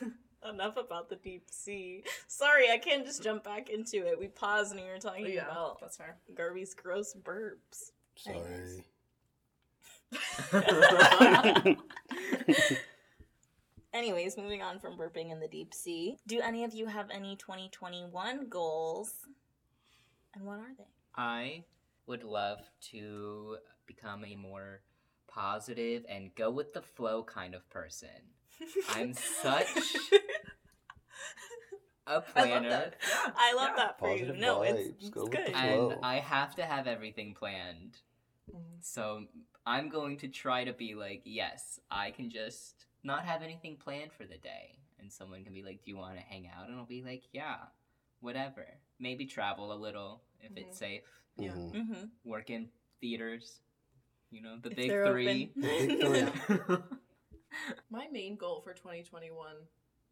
Enough 0.50 0.75
about 0.75 1.10
the 1.10 1.15
deep 1.15 1.45
sea. 1.50 2.03
Sorry, 2.27 2.69
I 2.69 2.77
can't 2.77 3.05
just 3.05 3.24
jump 3.24 3.45
back 3.45 3.69
into 3.69 4.05
it. 4.05 4.19
We 4.19 4.27
paused 4.27 4.74
and 4.74 4.81
we 4.81 4.88
were 4.89 4.98
talking 5.00 5.27
Yeah, 5.27 5.45
about 5.50 5.79
that's 5.79 5.95
fair. 5.95 6.17
Garvey's 6.36 6.74
gross 6.74 7.15
burps. 7.15 7.91
Sorry. 8.17 8.83
Anyways, 13.93 14.38
moving 14.38 14.62
on 14.62 14.79
from 14.79 14.97
burping 14.97 15.31
in 15.31 15.39
the 15.39 15.47
deep 15.47 15.73
sea. 15.73 16.17
Do 16.27 16.41
any 16.41 16.63
of 16.63 16.73
you 16.73 16.88
have 16.88 17.09
any 17.12 17.35
2021 17.35 18.47
goals? 18.50 19.12
And 20.33 20.45
what 20.45 20.57
are 20.59 20.73
they? 20.77 20.85
I 21.15 21.63
would 22.07 22.23
love 22.23 22.57
to 22.91 23.57
become 23.85 24.25
a 24.25 24.35
more 24.35 24.81
positive 25.27 26.05
and 26.09 26.33
go 26.35 26.50
with 26.50 26.73
the 26.73 26.81
flow 26.81 27.23
kind 27.23 27.53
of 27.53 27.69
person. 27.69 28.09
I'm 28.89 29.13
such 29.41 29.67
a 32.07 32.21
planner. 32.21 32.51
I 32.55 32.59
love 32.59 32.63
that. 32.69 32.95
Yeah. 33.07 33.31
I 33.35 33.53
love 33.53 33.69
Yeah. 33.69 33.75
that 33.83 34.00
for 34.00 34.07
Positive 34.09 34.35
you. 34.35 34.41
No, 34.41 34.62
it's, 34.63 34.79
vibes. 34.79 34.95
it's 35.01 35.09
Go 35.09 35.27
good. 35.27 35.50
and. 35.53 35.95
I 36.01 36.15
have 36.15 36.55
to 36.55 36.63
have 36.65 36.88
everything 36.88 37.35
planned. 37.35 37.97
Mhm. 38.51 38.83
So 38.83 39.25
I'm 39.67 39.89
going 39.89 40.17
to 40.17 40.27
try 40.27 40.63
to 40.63 40.73
be 40.73 40.95
like, 40.95 41.21
yes, 41.25 41.79
I 41.91 42.12
can 42.12 42.29
just 42.31 42.85
not 43.03 43.25
have 43.25 43.41
anything 43.41 43.75
planned 43.77 44.12
for 44.13 44.24
the 44.25 44.38
day. 44.38 44.77
And 45.00 45.12
someone 45.12 45.43
can 45.43 45.53
be 45.53 45.63
like, 45.63 45.83
do 45.83 45.91
you 45.91 45.98
want 45.98 46.15
to 46.15 46.22
hang 46.24 46.48
out? 46.48 46.69
And 46.69 46.77
I'll 46.77 46.86
be 46.86 47.01
like, 47.03 47.24
yeah, 47.33 47.55
whatever. 48.22 48.65
Maybe 49.00 49.25
travel 49.25 49.74
a 49.74 49.75
little 49.75 50.22
if 50.39 50.51
it's 50.55 50.77
safe. 50.77 51.01
Yeah. 51.38 51.51
Mhm. 51.51 51.74
Mm-hmm. 51.74 52.03
Work 52.29 52.50
in 52.50 52.69
theaters. 53.01 53.60
You 54.31 54.41
know, 54.41 54.57
the 54.62 54.69
If 54.69 54.75
big 54.77 54.89
three. 54.91 55.51
open. 55.55 55.62
Big 55.62 56.01
three. 56.01 56.77
My 57.91 58.07
main 58.12 58.36
goal 58.36 58.62
for 58.62 58.74
2021, 58.74 59.55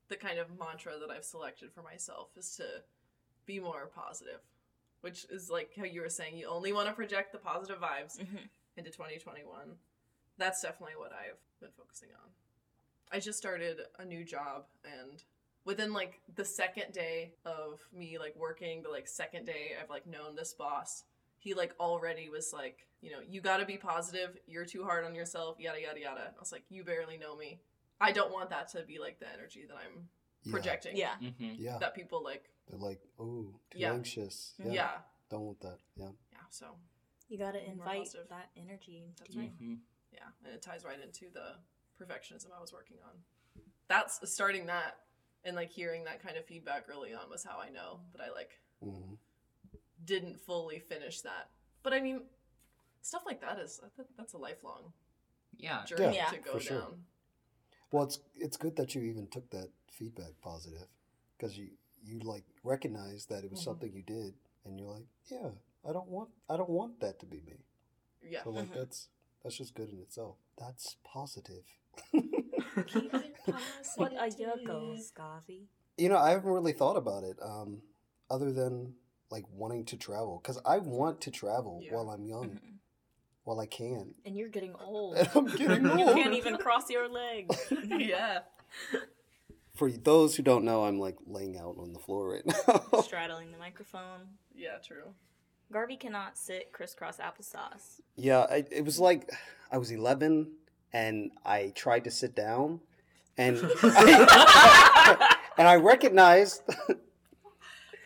the 0.09 0.15
kind 0.15 0.37
of 0.37 0.47
mantra 0.59 0.93
that 0.99 1.09
I've 1.09 1.23
selected 1.25 1.71
for 1.73 1.81
myself, 1.81 2.29
is 2.37 2.55
to 2.57 2.65
be 3.45 3.59
more 3.59 3.87
positive, 3.87 4.41
which 5.01 5.25
is 5.31 5.49
like 5.49 5.71
how 5.75 5.85
you 5.85 6.01
were 6.01 6.09
saying, 6.09 6.37
you 6.37 6.47
only 6.47 6.71
want 6.73 6.87
to 6.89 6.93
project 6.93 7.31
the 7.31 7.39
positive 7.39 7.79
vibes 7.79 8.17
Mhm. 8.19 8.49
into 8.77 8.91
2021. 8.91 9.77
That's 10.37 10.61
definitely 10.61 10.97
what 10.97 11.13
I've 11.13 11.39
been 11.59 11.71
focusing 11.71 12.09
on. 12.13 12.29
I 13.11 13.19
just 13.19 13.37
started 13.37 13.81
a 13.99 14.05
new 14.05 14.23
job 14.23 14.65
and 14.85 15.23
within 15.65 15.93
like 15.93 16.21
the 16.35 16.45
second 16.45 16.93
day 16.93 17.33
of 17.45 17.79
me 17.93 18.17
like 18.17 18.35
working, 18.35 18.81
the 18.83 18.89
like 18.89 19.07
second 19.07 19.45
day 19.45 19.71
I've 19.81 19.89
like 19.89 20.07
known 20.07 20.35
this 20.35 20.53
boss, 20.53 21.03
he 21.37 21.53
like 21.53 21.73
already 21.79 22.29
was 22.29 22.53
like, 22.53 22.87
you 23.01 23.11
know, 23.11 23.19
you 23.27 23.41
got 23.41 23.57
to 23.57 23.65
be 23.65 23.77
positive, 23.77 24.37
you're 24.47 24.65
too 24.65 24.83
hard 24.83 25.05
on 25.05 25.13
yourself, 25.15 25.57
yada 25.59 25.81
yada 25.81 25.99
yada. 25.99 26.33
I 26.35 26.39
was 26.39 26.51
like, 26.51 26.63
you 26.69 26.83
barely 26.83 27.17
know 27.17 27.35
me. 27.35 27.59
I 27.99 28.11
don't 28.11 28.31
want 28.31 28.49
that 28.51 28.69
to 28.69 28.83
be 28.83 28.97
like 28.99 29.19
the 29.19 29.31
energy 29.33 29.65
that 29.67 29.75
I'm 29.75 30.07
Yeah. 30.43 30.51
projecting. 30.51 30.97
Yeah. 30.97 31.15
hmm 31.17 31.53
Yeah. 31.57 31.77
That 31.79 31.93
people 31.95 32.23
like, 32.23 32.49
They're 32.67 32.79
like, 32.79 33.01
oh, 33.19 33.45
too 33.71 33.77
Yeah. 33.79 33.93
anxious. 33.93 34.53
yeah. 34.57 34.65
Yeah. 34.65 34.71
yeah. 34.73 34.97
Don't 35.29 35.41
want 35.45 35.59
that. 35.61 35.77
Yeah. 35.95 36.09
Yeah 36.31 36.39
so 36.49 36.65
You 37.27 37.37
gotta 37.37 37.63
invite 37.69 38.13
that 38.29 38.49
energy. 38.57 39.03
That's 39.19 39.35
you. 39.35 39.41
right. 39.41 39.51
hmm 39.59 39.75
yeah 40.13 40.27
and 40.43 40.53
it 40.53 40.61
ties 40.61 40.83
right 40.83 40.99
into 41.01 41.25
the 41.33 41.55
perfectionism 42.01 42.47
i 42.57 42.59
was 42.59 42.73
working 42.73 42.97
on 43.05 43.15
that's 43.87 44.19
starting 44.31 44.65
that 44.65 44.97
and 45.43 45.55
like 45.55 45.69
hearing 45.71 46.03
that 46.03 46.21
kind 46.23 46.37
of 46.37 46.45
feedback 46.45 46.85
early 46.89 47.13
on 47.13 47.29
was 47.29 47.43
how 47.43 47.59
i 47.59 47.69
know 47.69 47.99
that 48.13 48.21
i 48.23 48.31
like 48.31 48.59
hmm 48.81 49.13
didn't 50.05 50.39
fully 50.39 50.79
finish 50.79 51.21
that 51.21 51.49
but 51.83 51.93
i 51.93 51.99
mean 52.01 52.21
stuff 53.01 53.23
like 53.25 53.41
that 53.41 53.59
is 53.59 53.79
that's 54.17 54.33
a 54.33 54.37
lifelong 54.37 54.91
Yeah. 55.57 55.85
journey 55.85 56.15
Yeah, 56.15 56.31
to 56.31 56.37
go 56.37 56.53
for 56.53 56.59
sure. 56.59 56.77
down 56.77 56.93
Well, 57.91 58.03
it's 58.03 58.19
it's 58.39 58.57
good 58.57 58.75
that 58.77 58.95
you 58.95 59.01
even 59.03 59.27
took 59.27 59.49
that 59.51 59.69
feedback 59.91 60.33
positive 60.41 60.87
because 61.37 61.57
you 61.57 61.69
you 62.03 62.19
like 62.19 62.45
recognized 62.63 63.29
that 63.29 63.43
it 63.43 63.51
was 63.51 63.59
Mhm. 63.59 63.65
something 63.65 63.93
you 63.93 64.01
did, 64.01 64.33
and 64.65 64.79
you're 64.79 64.89
like, 64.89 65.07
yeah, 65.27 65.49
I 65.87 65.91
don't 65.93 66.07
want 66.07 66.29
I 66.49 66.57
don't 66.57 66.69
want 66.69 66.99
that 67.01 67.19
to 67.19 67.25
be 67.25 67.41
me. 67.41 67.65
yeah 68.21 68.43
So 68.43 68.51
like 68.51 68.67
Mhm. 68.67 68.75
that's 68.75 69.09
that's 69.43 69.57
just 69.57 69.75
good 69.75 69.89
in 69.91 69.99
itself. 69.99 70.37
That's 70.57 70.95
positive. 71.03 71.65
Keep 72.11 73.13
it 73.13 73.35
What 73.95 74.15
are 74.17 74.27
your 74.27 74.55
goals, 74.65 75.11
Garvey? 75.15 75.67
You 75.97 76.09
know, 76.09 76.17
I 76.17 76.31
haven't 76.31 76.49
really 76.51 76.73
thought 76.73 76.97
about 76.97 77.23
it, 77.23 77.37
um, 77.41 77.81
other 78.29 78.51
than 78.51 78.93
like 79.29 79.45
wanting 79.53 79.85
to 79.85 79.97
travel 79.97 80.39
because 80.41 80.59
I 80.65 80.77
want 80.79 81.21
to 81.21 81.31
travel 81.31 81.81
Yeah. 81.83 81.93
while 81.95 82.09
I'm 82.09 82.25
young, 82.25 82.59
while 83.43 83.59
I 83.59 83.65
can. 83.65 84.13
And 84.25 84.35
you're 84.37 84.49
getting 84.49 84.75
old. 84.83 85.15
And 85.17 85.29
I'm 85.35 85.45
getting 85.47 85.87
old. 85.87 85.99
You 85.99 86.05
can't 86.15 86.33
even 86.33 86.57
cross 86.57 86.89
your 86.89 87.07
legs. 87.07 87.55
yeah 87.85 88.39
For 89.75 89.89
those 89.91 90.35
who 90.35 90.43
don't 90.43 90.63
know, 90.65 90.83
I'm 90.85 90.99
like 90.99 91.17
laying 91.25 91.57
out 91.57 91.75
on 91.77 91.93
the 91.93 91.99
floor 91.99 92.33
right 92.33 92.45
now. 92.45 93.01
Straddling 93.01 93.51
the 93.51 93.57
microphone. 93.57 94.21
yeah 94.55 94.77
true 94.85 95.13
Garvey 95.71 95.95
cannot 95.95 96.37
sit 96.37 96.73
crisscross 96.73 97.17
applesauce. 97.17 98.01
Yeah, 98.17 98.39
I, 98.49 98.65
it 98.69 98.83
was 98.83 98.99
like 98.99 99.29
I 99.71 99.77
was 99.77 99.89
11 99.91 100.51
and 100.93 101.31
I 101.45 101.71
tried 101.75 102.03
to 102.05 102.11
sit 102.11 102.35
down 102.35 102.81
and 103.37 103.59
I, 103.83 105.37
and 105.57 105.67
I 105.67 105.75
recognized 105.75 106.61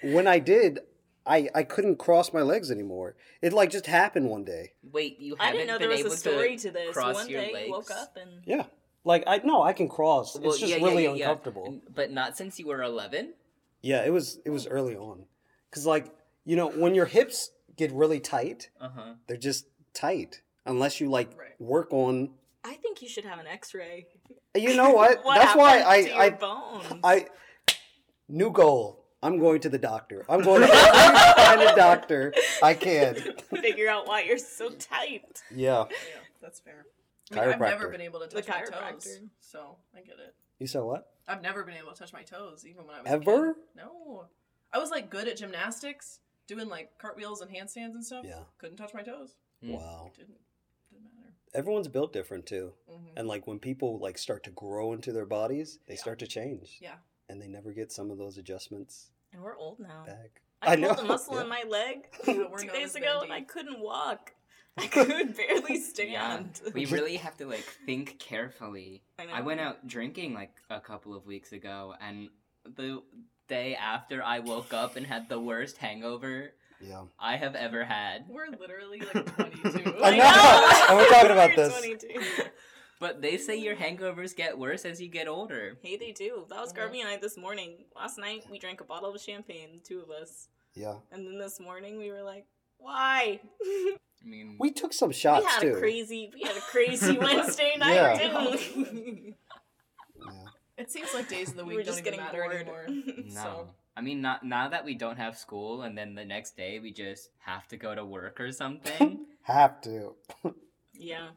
when 0.03 0.27
I 0.27 0.39
did 0.39 0.79
I 1.25 1.49
I 1.55 1.63
couldn't 1.63 1.97
cross 1.97 2.31
my 2.33 2.41
legs 2.41 2.69
anymore. 2.69 3.15
It 3.41 3.51
like 3.53 3.71
just 3.71 3.87
happened 3.87 4.29
one 4.29 4.43
day. 4.43 4.73
Wait, 4.91 5.19
you 5.19 5.35
I 5.39 5.45
haven't 5.47 5.61
didn't 5.61 5.67
know 5.67 5.79
been 5.79 5.89
there 5.89 5.97
was 5.97 6.05
able 6.05 6.13
a 6.13 6.17
story 6.17 6.57
to, 6.57 6.67
to, 6.67 6.71
this. 6.71 6.93
cross 6.93 7.15
One 7.15 7.29
your 7.29 7.41
day 7.41 7.53
legs? 7.53 7.65
you 7.67 7.71
woke 7.73 7.91
up 7.91 8.17
and 8.21 8.41
Yeah. 8.45 8.65
Like 9.03 9.23
I 9.27 9.37
no, 9.43 9.61
I 9.63 9.73
can 9.73 9.87
cross. 9.89 10.35
Well, 10.37 10.51
it's 10.51 10.59
just 10.59 10.71
yeah, 10.71 10.77
yeah, 10.77 10.85
really 10.85 11.03
yeah, 11.05 11.13
yeah. 11.13 11.23
uncomfortable. 11.29 11.79
But 11.93 12.11
not 12.11 12.37
since 12.37 12.59
you 12.59 12.67
were 12.67 12.81
11? 12.83 13.33
Yeah, 13.81 14.03
it 14.05 14.11
was 14.11 14.39
it 14.45 14.49
was 14.51 14.67
early 14.67 14.95
on. 14.95 15.25
Cuz 15.71 15.85
like, 15.85 16.07
you 16.43 16.55
know, 16.55 16.69
when 16.69 16.93
your 16.95 17.05
hips 17.07 17.51
get 17.75 17.91
really 17.91 18.19
tight, 18.19 18.69
Uh-huh. 18.79 19.13
they're 19.27 19.37
just 19.37 19.65
tight 19.93 20.41
unless 20.65 20.99
you 21.01 21.09
like 21.09 21.35
Right. 21.37 21.59
work 21.59 21.91
on 21.91 22.29
I 22.65 22.73
think 22.73 23.01
you 23.01 23.07
should 23.07 23.25
have 23.25 23.37
an 23.39 23.47
X-ray. 23.47 24.07
You 24.55 24.75
know 24.75 24.89
what? 24.91 25.19
what 25.23 25.35
That's 25.37 25.55
why 25.55 25.77
happened 25.77 25.87
I 25.91 26.01
to 26.01 26.07
your 26.09 26.21
I 26.21 26.29
bones? 26.31 26.85
I 27.03 27.25
new 28.27 28.51
goal. 28.51 29.05
I'm 29.21 29.39
going 29.39 29.59
to 29.61 29.69
the 29.69 29.77
doctor. 29.77 30.25
I'm 30.29 30.41
going 30.41 30.61
to 30.61 30.67
find 31.35 31.61
a 31.61 31.75
doctor 31.75 32.33
I 32.61 32.73
can. 32.73 33.15
figure 33.61 33.87
out 33.89 34.07
why 34.07 34.21
you're 34.23 34.37
so 34.37 34.69
tight. 34.69 35.41
Yeah. 35.53 35.85
yeah 35.89 36.19
that's 36.41 36.59
fair 36.59 36.85
I 37.31 37.35
mean, 37.35 37.53
I've 37.53 37.59
never 37.59 37.89
been 37.89 38.01
able 38.01 38.19
to 38.19 38.27
The 38.27 38.41
touch 38.41 38.47
my 38.49 38.65
toes, 38.65 38.71
chiropractor. 39.07 39.29
so 39.39 39.77
I 39.95 40.01
get 40.01 40.15
it. 40.19 40.35
You 40.59 40.67
said 40.67 40.81
what? 40.81 41.07
I've 41.27 41.41
never 41.41 41.63
been 41.63 41.73
able 41.75 41.91
to 41.91 41.97
touch 41.97 42.13
my 42.13 42.21
toes, 42.21 42.65
even 42.69 42.85
when 42.85 42.95
I 42.97 43.01
was 43.01 43.09
a 43.09 43.13
Ever? 43.13 43.53
kid. 43.53 43.61
No, 43.75 44.25
I 44.71 44.77
was 44.77 44.91
like 44.91 45.09
good 45.09 45.27
at 45.27 45.37
gymnastics, 45.37 46.19
doing 46.47 46.69
like 46.69 46.91
cartwheels 46.99 47.41
and 47.41 47.49
handstands 47.49 47.93
and 47.95 48.05
stuff. 48.05 48.25
Yeah. 48.27 48.41
couldn't 48.59 48.77
touch 48.77 48.93
my 48.93 49.01
toes. 49.01 49.33
Wow. 49.63 50.11
Didn't 50.15 50.17
didn't 50.17 50.29
matter. 50.29 50.41
Everyone's 51.55 51.87
built 51.87 52.13
different 52.13 52.45
too. 52.45 52.73
hmm 52.89 53.07
And 53.17 53.27
like 53.27 53.47
when 53.47 53.59
people 53.59 53.97
like 53.99 54.17
start 54.17 54.43
to 54.43 54.51
grow 54.51 54.93
into 54.93 55.11
their 55.11 55.25
bodies, 55.25 55.79
they 55.87 55.93
Yeah. 55.95 55.99
start 56.01 56.19
to 56.19 56.27
change. 56.27 56.77
Yeah. 56.81 56.95
And 57.29 57.41
they 57.41 57.47
never 57.47 57.71
get 57.71 57.91
some 57.91 58.11
of 58.11 58.17
those 58.17 58.37
adjustments 58.37 59.09
And 59.33 59.41
we're 59.41 59.57
old 59.57 59.79
now. 59.79 60.03
back. 60.05 60.41
I, 60.61 60.73
I 60.73 60.75
pulled 60.75 60.97
know, 60.97 61.03
a 61.03 61.05
muscle 61.05 61.35
yeah. 61.35 61.41
in 61.41 61.49
my 61.49 61.63
leg 61.67 62.07
two 62.25 62.47
days 62.73 62.95
ago, 62.95 63.19
bendy. 63.19 63.23
and 63.25 63.33
I 63.33 63.41
couldn't 63.41 63.79
walk. 63.79 64.33
I 64.77 64.87
could 64.87 65.35
barely 65.37 65.75
Yeah, 65.77 65.81
stand. 65.81 66.61
we 66.73 66.85
really 66.87 67.15
have 67.17 67.37
to 67.37 67.45
like 67.45 67.63
think 67.85 68.19
carefully. 68.19 69.03
I, 69.17 69.25
know. 69.25 69.33
I 69.33 69.41
went 69.41 69.61
out 69.61 69.87
drinking 69.87 70.33
like 70.33 70.53
a 70.69 70.81
couple 70.81 71.15
of 71.15 71.25
weeks 71.25 71.53
ago, 71.53 71.93
and 72.01 72.27
the 72.75 73.01
day 73.47 73.75
after 73.75 74.21
I 74.21 74.39
woke 74.39 74.73
up 74.73 74.95
and 74.97 75.05
had 75.07 75.29
the 75.29 75.39
worst 75.39 75.77
hangover 75.77 76.51
Yeah. 76.81 77.03
I 77.19 77.37
have 77.37 77.55
ever 77.55 77.83
had. 77.85 78.25
We're 78.29 78.47
literally 78.59 78.99
like 79.01 79.35
22. 79.35 79.95
I 80.03 80.17
know. 80.17 80.85
And 80.89 80.97
we're 80.97 81.09
talking 81.09 81.31
about 81.31 81.55
You're 81.55 81.69
this. 81.69 81.77
22. 81.77 82.19
But 82.99 83.21
they 83.21 83.37
say 83.37 83.57
your 83.57 83.75
hangovers 83.75 84.35
get 84.35 84.57
worse 84.57 84.85
as 84.85 85.01
you 85.01 85.07
get 85.09 85.27
older. 85.27 85.77
Hey, 85.81 85.97
they 85.97 86.11
do. 86.11 86.45
That 86.49 86.59
was 86.61 86.71
Mhm. 86.71 86.75
Garvey 86.77 86.99
and 87.01 87.09
I 87.09 87.17
this 87.17 87.37
morning. 87.37 87.85
Last 87.95 88.17
night 88.17 88.45
we 88.49 88.57
drank 88.59 88.81
a 88.81 88.83
bottle 88.85 89.13
of 89.13 89.21
champagne, 89.21 89.69
the 89.73 89.79
two 89.79 89.99
of 90.01 90.09
us, 90.09 90.47
Yeah. 90.75 90.95
and 91.11 91.25
then 91.27 91.37
this 91.37 91.59
morning 91.59 91.97
we 91.97 92.09
were 92.11 92.23
like, 92.23 92.45
"Why?" 92.77 93.39
I 93.63 93.97
mean, 94.23 94.55
We 94.59 94.71
took 94.71 94.93
some 94.93 95.11
shots 95.11 95.43
we 95.43 95.49
shots 95.51 95.63
had 95.63 95.71
too. 95.71 95.75
a 95.77 95.79
crazy, 95.79 96.31
we 96.33 96.41
had 96.47 96.55
a 96.57 96.61
crazy 96.61 97.17
Wednesday 97.17 97.75
night, 97.77 97.93
Yeah. 97.95 98.17
didn't 98.17 98.51
we? 98.51 99.35
yeah. 100.25 100.31
It 100.77 100.89
seems 100.91 101.13
like 101.13 101.27
days 101.29 101.49
of 101.49 101.57
the 101.57 101.63
we 101.65 101.75
week 101.75 101.77
were 101.79 101.83
don't 101.83 101.95
just 101.95 101.99
even 102.07 102.13
getting 102.19 102.25
matter 102.25 102.63
bored. 102.65 102.87
anymore. 102.89 103.23
no. 103.27 103.33
So 103.43 103.69
I 103.97 104.01
mean, 104.01 104.21
not 104.21 104.43
now 104.43 104.67
that 104.69 104.83
we 104.83 104.93
don't 104.95 105.17
have 105.17 105.37
school, 105.37 105.83
and 105.83 105.97
then 105.97 106.15
the 106.15 106.25
next 106.25 106.57
day 106.57 106.79
we 106.79 106.91
just 106.91 107.29
have 107.39 107.67
to 107.69 107.77
go 107.77 107.95
to 107.95 108.03
work 108.05 108.39
or 108.41 108.51
something. 108.51 109.25
Have 109.43 109.79
to. 109.81 110.15
yeah, 110.97 111.27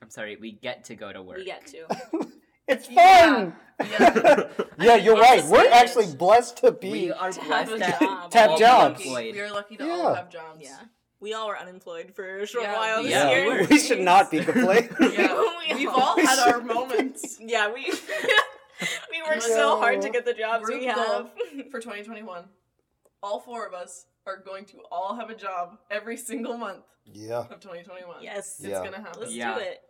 I'm 0.00 0.08
sorry, 0.10 0.36
we 0.40 0.52
get 0.52 0.84
to 0.84 0.94
go 0.96 1.12
to 1.12 1.22
work. 1.22 1.36
we 1.38 1.44
get 1.44 1.66
to. 1.68 1.86
It's 2.66 2.88
Yeah. 2.90 3.24
fun. 3.34 3.54
Yeah. 3.80 4.48
Yeah, 4.78 4.96
you're 4.96 5.16
right. 5.16 5.42
We're 5.44 5.60
honestly, 5.60 5.72
actually 6.04 6.16
blessed 6.16 6.56
to 6.58 6.72
be. 6.72 6.90
We 6.90 7.12
are 7.12 7.30
To 7.32 7.40
blessed 7.44 7.72
a 7.72 7.78
that 7.78 8.00
job. 8.00 8.30
To 8.30 8.38
have 8.38 8.50
all 8.50 8.58
jobs. 8.58 9.00
employed. 9.00 9.34
we 9.34 9.40
are 9.40 9.50
lucky 9.50 9.76
to 9.76 9.84
Yeah. 9.86 9.92
all 9.92 10.14
have 10.14 10.28
jobs. 10.30 10.58
Yeah, 10.60 10.78
we 11.20 11.32
all 11.34 11.48
were 11.48 11.58
unemployed 11.58 12.12
for 12.14 12.40
a 12.40 12.46
short 12.46 12.64
Yeah, 12.64 12.72
while 12.78 12.98
we 12.98 13.04
this 13.04 13.12
Yeah, 13.12 13.30
year. 13.30 13.60
we 13.60 13.66
we 13.68 13.78
should 13.78 14.00
not 14.00 14.30
be 14.30 14.44
complaining. 14.44 14.90
Yeah. 15.00 15.44
We 15.68 15.74
We've 15.76 15.88
all- 15.88 16.16
all 16.16 16.26
had 16.26 16.38
our 16.48 16.60
moments. 16.60 17.38
Yeah, 17.40 17.72
we 17.72 17.84
we 19.10 19.22
worked 19.28 19.42
so 19.42 19.78
hard 19.78 20.00
to 20.02 20.10
get 20.10 20.24
the 20.24 20.34
jobs 20.34 20.64
Group 20.64 20.80
we 20.80 20.86
have. 20.86 21.30
for 21.70 21.80
2021. 21.80 22.44
All 23.22 23.40
four 23.40 23.66
of 23.66 23.74
us 23.74 24.06
are 24.26 24.36
going 24.38 24.64
to 24.66 24.78
all 24.92 25.16
have 25.16 25.30
a 25.30 25.34
job 25.34 25.78
every 25.90 26.16
single 26.16 26.56
month 26.56 26.84
yeah. 27.12 27.40
of 27.40 27.60
2021. 27.60 28.16
yes, 28.22 28.56
It's 28.60 28.68
Yeah. 28.68 28.84
gonna 28.84 28.98
happen. 29.00 29.20
let's 29.20 29.32
Yeah. 29.32 29.54
do 29.54 29.60
it. 29.60 29.80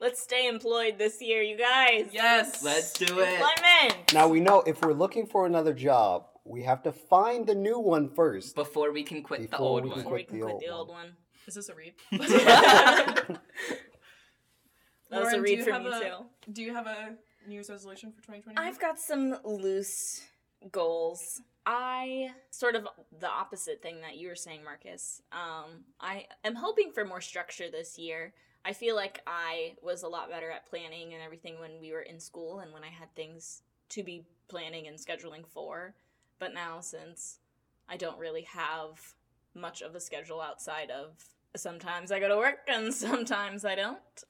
Let's 0.00 0.20
stay 0.22 0.48
employed 0.48 0.98
this 0.98 1.20
year, 1.22 1.42
you 1.42 1.56
guys. 1.56 2.08
Yes. 2.12 2.62
Let's 2.64 2.92
do 2.92 3.20
it. 3.20 3.28
Employment. 3.40 4.12
Now 4.12 4.26
we 4.28 4.40
know 4.40 4.60
if 4.66 4.80
we're 4.82 4.92
looking 4.94 5.26
for 5.26 5.46
another 5.46 5.72
job, 5.72 6.26
we 6.44 6.62
have 6.62 6.82
to 6.84 6.90
find 6.92 7.46
the 7.46 7.54
new 7.54 7.78
one 7.78 8.08
first. 8.08 8.56
Before 8.56 8.90
we 8.92 9.04
can 9.04 9.22
quit 9.22 9.42
the 9.42 9.48
Before 9.48 9.66
old 9.66 9.84
we 9.84 9.90
one. 9.90 9.98
Before 9.98 10.12
we 10.14 10.24
quit 10.24 10.28
can 10.28 10.38
the 10.38 10.44
quit 10.44 10.54
old 10.54 10.62
the 10.62 10.68
old 10.70 10.88
one. 10.88 10.96
one. 10.96 11.16
Is 11.46 11.54
this 11.54 11.68
a 11.68 11.74
read? 11.74 11.92
that 12.10 13.28
was 15.10 15.32
Lauren, 15.32 15.34
a 15.34 15.36
do 15.36 15.42
read 15.42 15.58
you 15.58 15.64
from 15.64 15.72
have 15.74 15.82
me 15.82 15.88
a- 15.88 16.00
too. 16.00 16.16
Do 16.52 16.62
you 16.62 16.74
have 16.74 16.86
a 16.86 17.14
New 17.46 17.54
Year's 17.54 17.70
resolution 17.70 18.12
for 18.12 18.22
2021? 18.22 18.64
I've 18.64 18.80
got 18.80 18.98
some 18.98 19.36
loose 19.44 20.22
goals. 20.70 21.40
I 21.64 22.30
sort 22.50 22.74
of 22.74 22.88
the 23.20 23.28
opposite 23.28 23.82
thing 23.82 24.00
that 24.00 24.16
you 24.16 24.28
were 24.28 24.36
saying, 24.36 24.64
Marcus. 24.64 25.22
Um, 25.32 25.84
I 26.00 26.26
am 26.44 26.54
hoping 26.54 26.92
for 26.92 27.04
more 27.04 27.20
structure 27.20 27.70
this 27.70 27.98
year. 27.98 28.32
I 28.64 28.72
feel 28.72 28.94
like 28.94 29.20
I 29.26 29.74
was 29.82 30.02
a 30.02 30.08
lot 30.08 30.30
better 30.30 30.50
at 30.50 30.68
planning 30.68 31.14
and 31.14 31.22
everything 31.22 31.58
when 31.58 31.80
we 31.80 31.92
were 31.92 32.02
in 32.02 32.20
school 32.20 32.60
and 32.60 32.72
when 32.72 32.84
I 32.84 32.88
had 32.88 33.14
things 33.14 33.62
to 33.90 34.02
be 34.02 34.24
planning 34.48 34.86
and 34.86 34.98
scheduling 34.98 35.46
for. 35.46 35.94
But 36.38 36.54
now, 36.54 36.80
since 36.80 37.38
I 37.88 37.96
don't 37.96 38.18
really 38.18 38.42
have 38.42 39.14
much 39.54 39.82
of 39.82 39.94
a 39.94 40.00
schedule 40.00 40.40
outside 40.40 40.90
of 40.90 41.24
sometimes 41.56 42.10
I 42.10 42.20
go 42.20 42.28
to 42.28 42.36
work 42.36 42.58
and 42.68 42.92
sometimes 42.94 43.64
I 43.64 43.74
don't, 43.74 44.24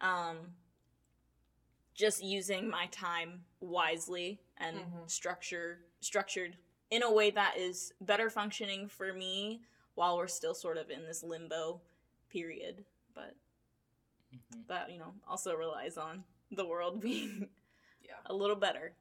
um, 0.00 0.36
just 1.96 2.22
using 2.22 2.68
my 2.68 2.86
time 2.92 3.40
wisely 3.60 4.38
and 4.58 4.76
Mhm. 4.78 5.10
structure 5.10 5.80
structured 6.00 6.56
in 6.90 7.02
a 7.02 7.12
way 7.12 7.30
that 7.30 7.56
is 7.56 7.92
better 8.00 8.30
functioning 8.30 8.86
for 8.88 9.12
me 9.12 9.62
while 9.94 10.16
we're 10.16 10.28
still 10.28 10.54
sort 10.54 10.76
of 10.76 10.90
in 10.90 11.02
this 11.04 11.22
limbo 11.24 11.80
period 12.30 12.84
but 13.14 13.34
Mhm. 14.32 14.66
that 14.68 14.90
you 14.90 14.98
know 14.98 15.14
also 15.26 15.54
relies 15.54 15.96
on 15.96 16.22
the 16.52 16.66
world 16.66 17.00
being 17.08 17.48
Yeah. 18.02 18.14
a 18.26 18.34
little 18.34 18.56
better 18.56 18.94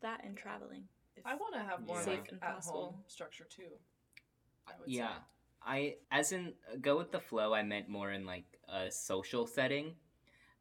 that 0.00 0.22
and 0.24 0.36
traveling 0.36 0.84
I 1.24 1.34
want 1.34 1.54
to 1.54 1.60
have 1.60 1.84
more 1.84 2.00
Safe 2.02 2.20
like 2.20 2.28
and 2.30 2.40
at 2.42 2.54
possible. 2.54 2.92
home 2.92 2.94
structure 3.08 3.44
too. 3.44 3.76
I 4.68 4.72
would 4.78 4.88
Yeah. 4.88 5.08
say. 5.08 5.22
I 5.60 5.96
as 6.12 6.30
in 6.30 6.54
go 6.80 6.96
with 6.96 7.10
the 7.10 7.18
flow. 7.18 7.52
I 7.52 7.62
meant 7.64 7.88
more 7.88 8.12
in 8.12 8.24
like 8.24 8.44
a 8.68 8.90
social 8.92 9.44
setting, 9.46 9.96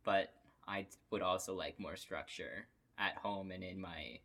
but 0.03 0.33
I 0.67 0.87
would 1.11 1.21
also 1.21 1.53
like 1.55 1.79
more 1.79 1.95
structure 1.95 2.67
at 2.97 3.15
home 3.15 3.51
and 3.51 3.63
in 3.63 3.79
my 3.79 4.19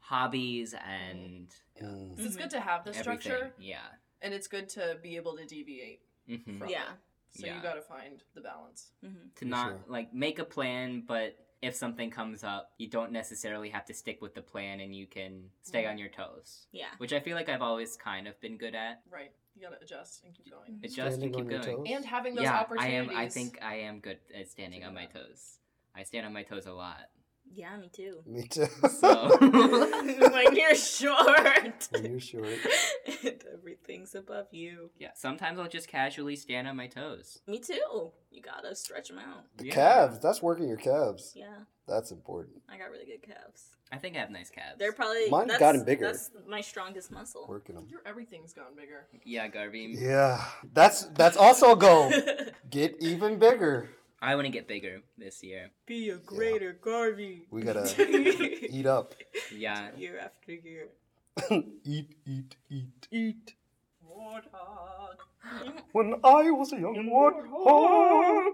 hobbies 0.00 0.74
and 0.74 1.48
Mm. 1.82 2.16
So 2.16 2.24
it's 2.24 2.36
good 2.36 2.50
to 2.50 2.60
have 2.60 2.84
the 2.84 2.96
everything. 2.96 3.20
structure, 3.20 3.52
Yeah. 3.58 3.86
and 4.22 4.32
it's 4.32 4.46
good 4.48 4.68
to 4.70 4.98
be 5.02 5.16
able 5.16 5.36
to 5.36 5.44
deviate 5.44 6.00
hmm 6.26 6.58
from 6.58 6.68
Yeah. 6.70 6.92
it. 6.92 6.98
So 7.38 7.46
Yeah. 7.46 7.56
you 7.56 7.62
got 7.62 7.74
to 7.74 7.82
find 7.82 8.22
the 8.32 8.40
balance. 8.40 8.92
Mhm. 9.04 9.34
To 9.34 9.38
For 9.40 9.44
not 9.44 9.68
sure. 9.68 9.84
like 9.88 10.14
make 10.14 10.38
a 10.38 10.44
plan, 10.44 11.02
but 11.02 11.36
if 11.60 11.74
something 11.74 12.10
comes 12.10 12.42
up, 12.44 12.72
you 12.78 12.88
don't 12.88 13.12
necessarily 13.12 13.68
have 13.70 13.84
to 13.86 13.92
stick 13.94 14.22
with 14.22 14.34
the 14.34 14.40
plan, 14.40 14.80
and 14.80 14.94
you 14.96 15.06
can 15.06 15.50
stay 15.60 15.84
Mhm. 15.84 15.90
on 15.90 15.98
your 15.98 16.08
toes. 16.08 16.66
yeah 16.72 16.94
Which 16.96 17.12
I 17.12 17.20
feel 17.20 17.36
like 17.36 17.50
I've 17.50 17.60
always 17.62 17.96
kind 17.98 18.26
of 18.26 18.40
been 18.40 18.56
good 18.56 18.74
at. 18.74 19.02
Right. 19.10 19.32
You 19.54 19.62
got 19.62 19.70
to 19.70 19.80
adjust 19.82 20.24
and 20.24 20.34
keep 20.34 20.48
going. 20.50 20.80
Adjust 20.82 21.20
and 21.20 21.34
keep 21.34 21.46
going. 21.48 21.62
toes. 21.62 21.86
And 21.90 22.04
having 22.06 22.34
those 22.34 22.44
yeah, 22.44 22.56
I 22.56 22.60
opportunities. 22.60 23.10
am. 23.10 23.16
I 23.16 23.28
think 23.28 23.62
I 23.62 23.74
am 23.80 24.00
good 24.00 24.18
at 24.34 24.48
standing 24.48 24.82
on 24.84 24.94
my 24.94 25.06
that. 25.06 25.12
toes. 25.12 25.58
I 25.96 26.02
stand 26.04 26.26
on 26.26 26.32
my 26.32 26.42
toes 26.42 26.66
a 26.66 26.72
lot. 26.72 26.98
yeah 27.54 27.76
me 27.76 27.88
too 27.92 28.22
Me 28.26 28.42
too. 28.42 28.66
So 29.00 29.36
when 29.40 30.56
you're 30.56 30.74
short 30.74 31.88
when 31.92 32.04
you're 32.04 32.20
short. 32.20 32.58
and 33.22 33.42
everything's 33.54 34.14
above 34.14 34.46
you 34.50 34.90
yeah, 34.98 35.10
sometimes 35.14 35.58
I'll 35.58 35.68
just 35.68 35.88
casually 35.88 36.36
stand 36.36 36.66
on 36.68 36.76
my 36.76 36.86
toes. 36.88 37.40
me 37.46 37.58
too 37.60 38.12
you 38.30 38.42
gotta 38.42 38.74
stretch 38.74 39.08
them 39.08 39.18
out 39.18 39.44
The 39.56 39.66
Yeah. 39.66 39.74
calves. 39.74 40.18
That's 40.20 40.42
working 40.42 40.68
your 40.68 40.76
calves. 40.76 41.32
yeah 41.36 41.60
That's 41.88 42.10
important. 42.10 42.56
i 42.68 42.76
got 42.76 42.90
really 42.90 43.06
good 43.06 43.22
calves 43.22 43.70
I 43.92 43.98
think 43.98 44.16
I 44.16 44.18
have 44.18 44.30
nice 44.30 44.50
calves. 44.50 44.78
they're 44.80 44.92
probably 44.92 45.30
Mine's 45.30 45.46
that's, 45.48 45.60
gotten 45.60 45.84
bigger. 45.84 46.06
that's 46.06 46.30
my 46.48 46.60
strongest 46.60 47.12
muscle 47.12 47.46
Working 47.48 47.76
them. 47.76 47.86
Your 47.88 48.00
everything's 48.04 48.52
gotten 48.52 48.74
bigger. 48.74 49.06
yeah, 49.24 49.46
Garvey. 49.46 49.94
Yeah, 49.96 50.42
that's 50.74 51.04
that's 51.20 51.36
also 51.36 51.70
a 51.72 51.76
goal. 51.76 52.12
Get 52.70 52.96
even 53.00 53.38
bigger. 53.38 53.90
I 54.20 54.34
want 54.34 54.46
to 54.46 54.50
get 54.52 54.66
bigger 54.66 55.02
this 55.18 55.42
year. 55.42 55.70
be 55.86 56.10
a 56.10 56.16
greater 56.16 56.72
garvey 56.72 57.46
We 57.50 57.62
gotta 57.62 57.86
eat 58.70 58.86
up. 58.86 59.14
Yeah. 59.54 59.90
year 59.96 60.18
after 60.18 60.52
year 60.52 60.88
eat, 61.84 62.16
eat, 62.24 62.56
eat, 62.70 63.08
eat. 63.10 63.54
Warthog. 64.08 65.16
When 65.92 66.14
I 66.24 66.50
was 66.50 66.72
a 66.72 66.80
young 66.80 67.10
warthog. 67.12 68.52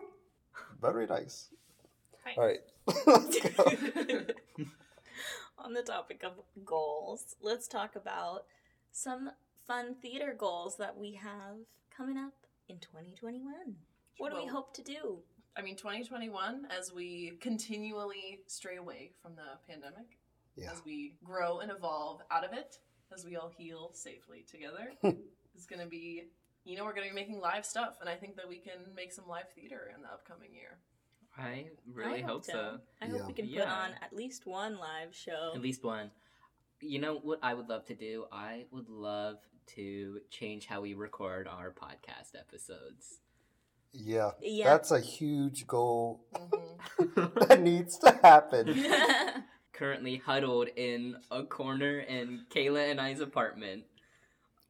Very 0.80 1.06
nice. 1.06 1.48
All 2.36 2.46
right. 2.46 2.60
Let's 3.06 3.38
go. 3.56 3.64
On 5.58 5.72
the 5.74 5.82
topic 5.82 6.24
of 6.24 6.32
goals, 6.64 7.36
let's 7.40 7.68
talk 7.68 7.94
about 7.94 8.46
some 8.90 9.30
fun 9.64 9.94
theater 10.02 10.34
goals 10.36 10.76
that 10.78 10.96
we 10.98 11.12
have 11.12 11.58
coming 11.96 12.18
up 12.18 12.32
in 12.68 12.78
2021. 12.78 13.76
What 14.18 14.32
do 14.32 14.38
we 14.38 14.46
hope 14.46 14.74
to 14.74 14.82
do? 14.82 15.18
I 15.56 15.62
mean, 15.62 15.76
2021, 15.76 16.66
as 16.76 16.92
we 16.92 17.32
continually 17.40 18.40
stray 18.46 18.76
away 18.76 19.12
from 19.20 19.34
the 19.34 19.58
pandemic, 19.68 20.18
Yeah. 20.56 20.72
as 20.72 20.84
we 20.84 21.16
grow 21.22 21.60
and 21.60 21.70
evolve 21.70 22.22
out 22.30 22.44
of 22.44 22.52
it, 22.52 22.78
as 23.12 23.24
we 23.24 23.36
all 23.36 23.50
heal 23.50 23.90
safely 23.92 24.42
together, 24.44 24.92
is 25.54 25.66
going 25.66 25.80
to 25.80 25.86
be, 25.88 26.24
you 26.64 26.76
know, 26.76 26.84
we're 26.84 26.94
going 26.94 27.06
to 27.08 27.14
be 27.14 27.20
making 27.20 27.38
live 27.40 27.66
stuff. 27.66 27.98
And 28.00 28.08
I 28.08 28.16
think 28.16 28.36
that 28.36 28.48
we 28.48 28.56
can 28.58 28.94
make 28.94 29.12
some 29.12 29.28
live 29.28 29.50
theater 29.54 29.90
in 29.94 30.02
the 30.02 30.08
upcoming 30.08 30.54
year. 30.54 30.78
I 31.36 31.70
really 31.86 32.22
I 32.22 32.26
hope 32.26 32.44
so. 32.44 32.78
I 33.00 33.06
hope 33.06 33.26
we 33.26 33.32
can 33.32 33.46
put 33.46 33.54
Yeah. 33.54 33.72
on 33.72 33.92
at 34.02 34.12
least 34.14 34.46
one 34.46 34.76
live 34.78 35.14
show. 35.14 35.52
At 35.54 35.60
least 35.62 35.82
one. 35.84 36.10
You 36.80 36.98
know 36.98 37.18
what 37.18 37.38
I 37.42 37.54
would 37.54 37.68
love 37.68 37.84
to 37.86 37.94
do? 37.94 38.26
I 38.32 38.66
would 38.70 38.88
love 38.88 39.38
to 39.74 40.20
change 40.30 40.66
how 40.66 40.80
we 40.80 40.94
record 40.94 41.46
our 41.46 41.70
podcast 41.72 42.34
episodes. 42.38 43.20
Yeah. 43.92 44.30
Yeah. 44.40 44.64
That's 44.70 44.90
a 44.90 45.00
huge 45.00 45.66
goal 45.66 46.24
Mhm. 46.34 47.48
that 47.48 47.60
needs 47.60 47.98
to 47.98 48.10
happen. 48.22 48.74
Currently 49.72 50.16
huddled 50.18 50.68
in 50.76 51.16
a 51.30 51.44
corner 51.44 51.98
in 52.00 52.44
Kayla 52.50 52.90
and 52.90 53.00
I's 53.00 53.20
apartment. 53.20 53.84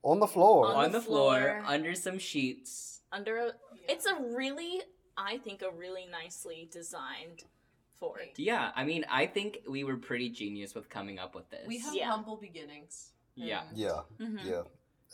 On 0.02 0.18
the 0.20 0.26
floor. 0.26 0.66
On 0.66 0.85
On, 0.87 0.92
the 0.92 0.98
the, 0.98 1.04
floor, 1.04 1.40
floor. 1.40 1.62
under 1.66 1.94
some 1.94 2.18
sheets. 2.18 3.00
Under 3.12 3.37
a, 3.37 3.52
it's 3.88 4.06
a 4.06 4.16
really, 4.35 4.80
I 5.16 5.38
think, 5.38 5.62
a 5.62 5.70
really 5.70 6.06
nicely 6.06 6.68
designed 6.72 7.44
fort. 7.98 8.22
Yeah, 8.37 8.72
I 8.74 8.85
mean, 8.85 9.04
I 9.08 9.26
think 9.26 9.58
we 9.68 9.85
were 9.85 9.96
pretty 9.96 10.30
genius 10.30 10.74
with 10.74 10.88
coming 10.88 11.18
up 11.18 11.35
with 11.35 11.48
this. 11.50 11.66
We 11.68 11.78
have 11.78 11.94
Yeah. 11.94 12.11
humble 12.11 12.37
beginnings. 12.37 13.12
Yeah. 13.37 13.62
And, 13.68 13.78
yeah. 13.78 14.00
Mhm. 14.18 14.44
Yeah. 14.44 14.62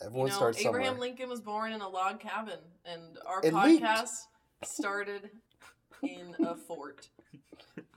You 0.01 0.07
Everyone 0.07 0.29
know, 0.29 0.35
starts 0.35 0.59
Abraham 0.59 0.85
somewhere. 0.93 0.99
Lincoln 1.09 1.29
was 1.29 1.41
born 1.41 1.71
in 1.73 1.81
a 1.81 1.87
log 1.89 2.19
cabin, 2.19 2.59
and 2.85 3.17
our 3.25 3.39
It 3.43 3.53
leaked. 3.53 3.83
podcast 3.83 4.27
started 4.63 5.29
in 6.01 6.35
a 6.45 6.55
fort 6.55 7.09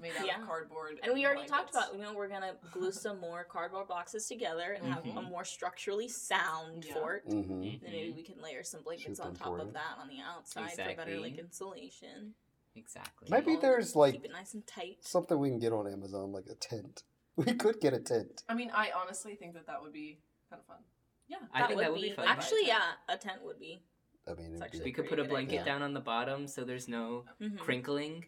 made 0.00 0.16
out 0.16 0.26
Yeah. 0.26 0.40
of 0.40 0.46
cardboard. 0.48 0.98
And 1.04 1.14
we 1.14 1.24
already 1.24 1.46
talked 1.46 1.70
about, 1.70 1.94
you 1.94 2.00
know, 2.02 2.12
we're 2.12 2.26
gonna 2.28 2.56
glue 2.72 2.90
some 2.90 3.20
more 3.20 3.44
cardboard 3.44 3.86
boxes 3.86 4.26
together 4.26 4.72
and 4.72 4.84
have 4.92 5.06
a 5.06 5.22
more 5.22 5.44
structurally 5.44 6.08
sound 6.08 6.84
Yeah. 6.84 6.94
fort. 6.94 7.26
Mm-hmm. 7.28 7.60
Then 7.62 7.80
maybe 7.84 8.10
we 8.12 8.22
can 8.24 8.40
layer 8.42 8.64
some 8.64 8.82
blankets 8.82 9.18
Super 9.18 9.28
on 9.28 9.36
top 9.36 9.60
of 9.60 9.72
that 9.74 9.98
on 9.98 10.08
the 10.08 10.20
outside 10.20 10.70
for 10.72 10.94
better 10.96 11.20
like 11.20 11.38
insulation. 11.38 12.34
Exactly. 12.74 13.28
Maybe 13.30 13.46
Keep 13.52 13.54
all- 13.56 13.60
there's, 13.60 13.94
like, 13.94 14.14
keep 14.14 14.24
it 14.24 14.32
nice 14.32 14.54
and 14.54 14.66
tight. 14.66 15.04
Something 15.04 15.38
we 15.38 15.50
can 15.50 15.58
get 15.60 15.72
on 15.72 15.86
Amazon, 15.86 16.32
like 16.32 16.46
a 16.48 16.54
tent. 16.56 17.04
We 17.36 17.54
could 17.54 17.80
get 17.80 17.94
a 17.94 18.00
tent. 18.00 18.42
I 18.48 18.54
mean, 18.54 18.70
I 18.74 18.90
honestly 18.90 19.36
think 19.36 19.54
that 19.54 19.66
that 19.66 19.80
would 19.82 19.92
be 19.92 20.18
kind 20.50 20.60
of 20.60 20.66
fun. 20.66 20.84
Yeah, 21.32 21.38
I 21.54 21.66
think 21.66 21.80
that 21.80 21.90
would 21.92 22.02
be 22.02 22.10
fun. 22.10 22.28
Actually, 22.28 22.66
yeah, 22.66 22.92
a 23.08 23.16
tent 23.16 23.40
would 23.42 23.58
be. 23.58 23.82
I 24.28 24.34
mean, 24.34 24.52
It's 24.52 24.62
actually 24.62 24.80
be, 24.80 24.84
We 24.84 24.92
could 24.92 25.08
put 25.08 25.18
a 25.18 25.24
blanket 25.24 25.60
idea. 25.60 25.64
down 25.64 25.82
on 25.82 25.94
the 25.94 26.00
bottom 26.00 26.46
so 26.46 26.62
there's 26.62 26.88
no 26.88 27.24
Mhm. 27.40 27.58
crinkling. 27.58 28.26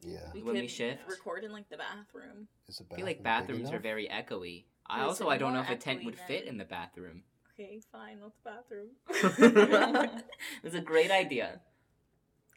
yeah. 0.00 0.30
We 0.32 0.42
when 0.42 0.54
we 0.54 0.60
could 0.62 0.70
shift. 0.70 1.08
record 1.08 1.42
in 1.44 1.50
like 1.52 1.68
the 1.68 1.76
bathroom. 1.78 2.46
Is 2.68 2.80
a 2.80 2.84
I 2.92 2.96
feel 2.96 3.06
like 3.06 3.22
bathrooms 3.22 3.70
are 3.72 3.78
very 3.80 4.06
echoey. 4.08 4.66
I 4.86 5.00
Is 5.00 5.08
also 5.08 5.28
I 5.28 5.36
don't 5.38 5.52
know 5.52 5.62
if 5.62 5.70
a 5.70 5.76
tent 5.76 6.00
echoey 6.02 6.04
would 6.04 6.18
fit 6.18 6.44
in 6.44 6.58
the 6.58 6.64
bathroom. 6.64 7.24
Okay, 7.52 7.80
fine, 7.90 8.20
what's 8.20 8.38
the 8.38 8.50
bathroom? 8.50 8.90
It's 10.62 10.74
a 10.74 10.80
great 10.80 11.10
idea. 11.10 11.60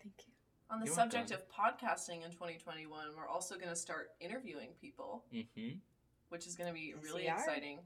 Thank 0.03 0.27
you. 0.27 0.33
On 0.69 0.79
the 0.79 0.85
You're 0.85 0.95
subject 0.95 1.29
welcome. 1.31 1.47
of 1.47 1.79
podcasting 1.79 2.23
in 2.25 2.31
2021, 2.31 3.15
we're 3.15 3.27
also 3.27 3.55
going 3.55 3.69
to 3.69 3.75
start 3.75 4.11
interviewing 4.19 4.75
people, 4.79 5.25
hmm 5.31 5.79
which 6.29 6.45
is 6.45 6.55
going 6.55 6.67
to 6.67 6.73
be 6.73 6.93
Yes, 6.93 7.03
really 7.03 7.23
we 7.23 7.29
exciting. 7.29 7.79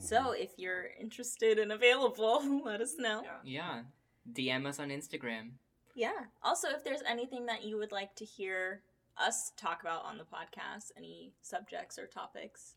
So 0.00 0.32
if 0.32 0.50
you're 0.56 0.86
interested 1.00 1.58
and 1.58 1.72
available, 1.72 2.62
let 2.64 2.80
us 2.80 2.94
know. 2.98 3.22
Yeah. 3.24 3.30
Yeah. 3.44 3.82
DM 4.32 4.66
us 4.66 4.78
on 4.78 4.88
Instagram. 4.90 5.50
Yeah. 5.94 6.12
Also, 6.42 6.68
if 6.70 6.84
there's 6.84 7.02
anything 7.08 7.46
that 7.46 7.64
you 7.64 7.76
would 7.76 7.92
like 7.92 8.14
to 8.16 8.24
hear 8.24 8.82
us 9.18 9.52
talk 9.56 9.82
about 9.82 10.04
on 10.04 10.16
the 10.18 10.24
podcast, 10.24 10.90
any 10.96 11.32
subjects 11.42 11.98
or 11.98 12.06
topics, 12.06 12.74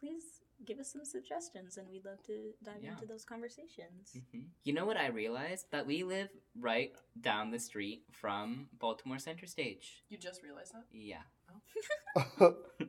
please 0.00 0.24
give 0.64 0.78
us 0.78 0.90
some 0.92 1.04
suggestions 1.04 1.76
and 1.76 1.86
we'd 1.90 2.04
love 2.04 2.22
to 2.22 2.52
dive 2.64 2.76
Yeah. 2.82 2.92
into 2.92 3.06
those 3.06 3.24
conversations. 3.24 4.16
hmm 4.32 4.42
You 4.62 4.72
know 4.72 4.86
what 4.86 4.96
I 4.96 5.08
realized? 5.08 5.66
That 5.72 5.86
we 5.86 6.04
live 6.04 6.28
right 6.58 6.94
down 7.20 7.50
the 7.50 7.58
street 7.58 8.04
from 8.12 8.68
Baltimore 8.78 9.18
Center 9.18 9.46
Stage. 9.46 10.04
You 10.08 10.16
just 10.16 10.42
realized 10.42 10.72
that? 10.72 10.84
Yeah. 10.92 11.22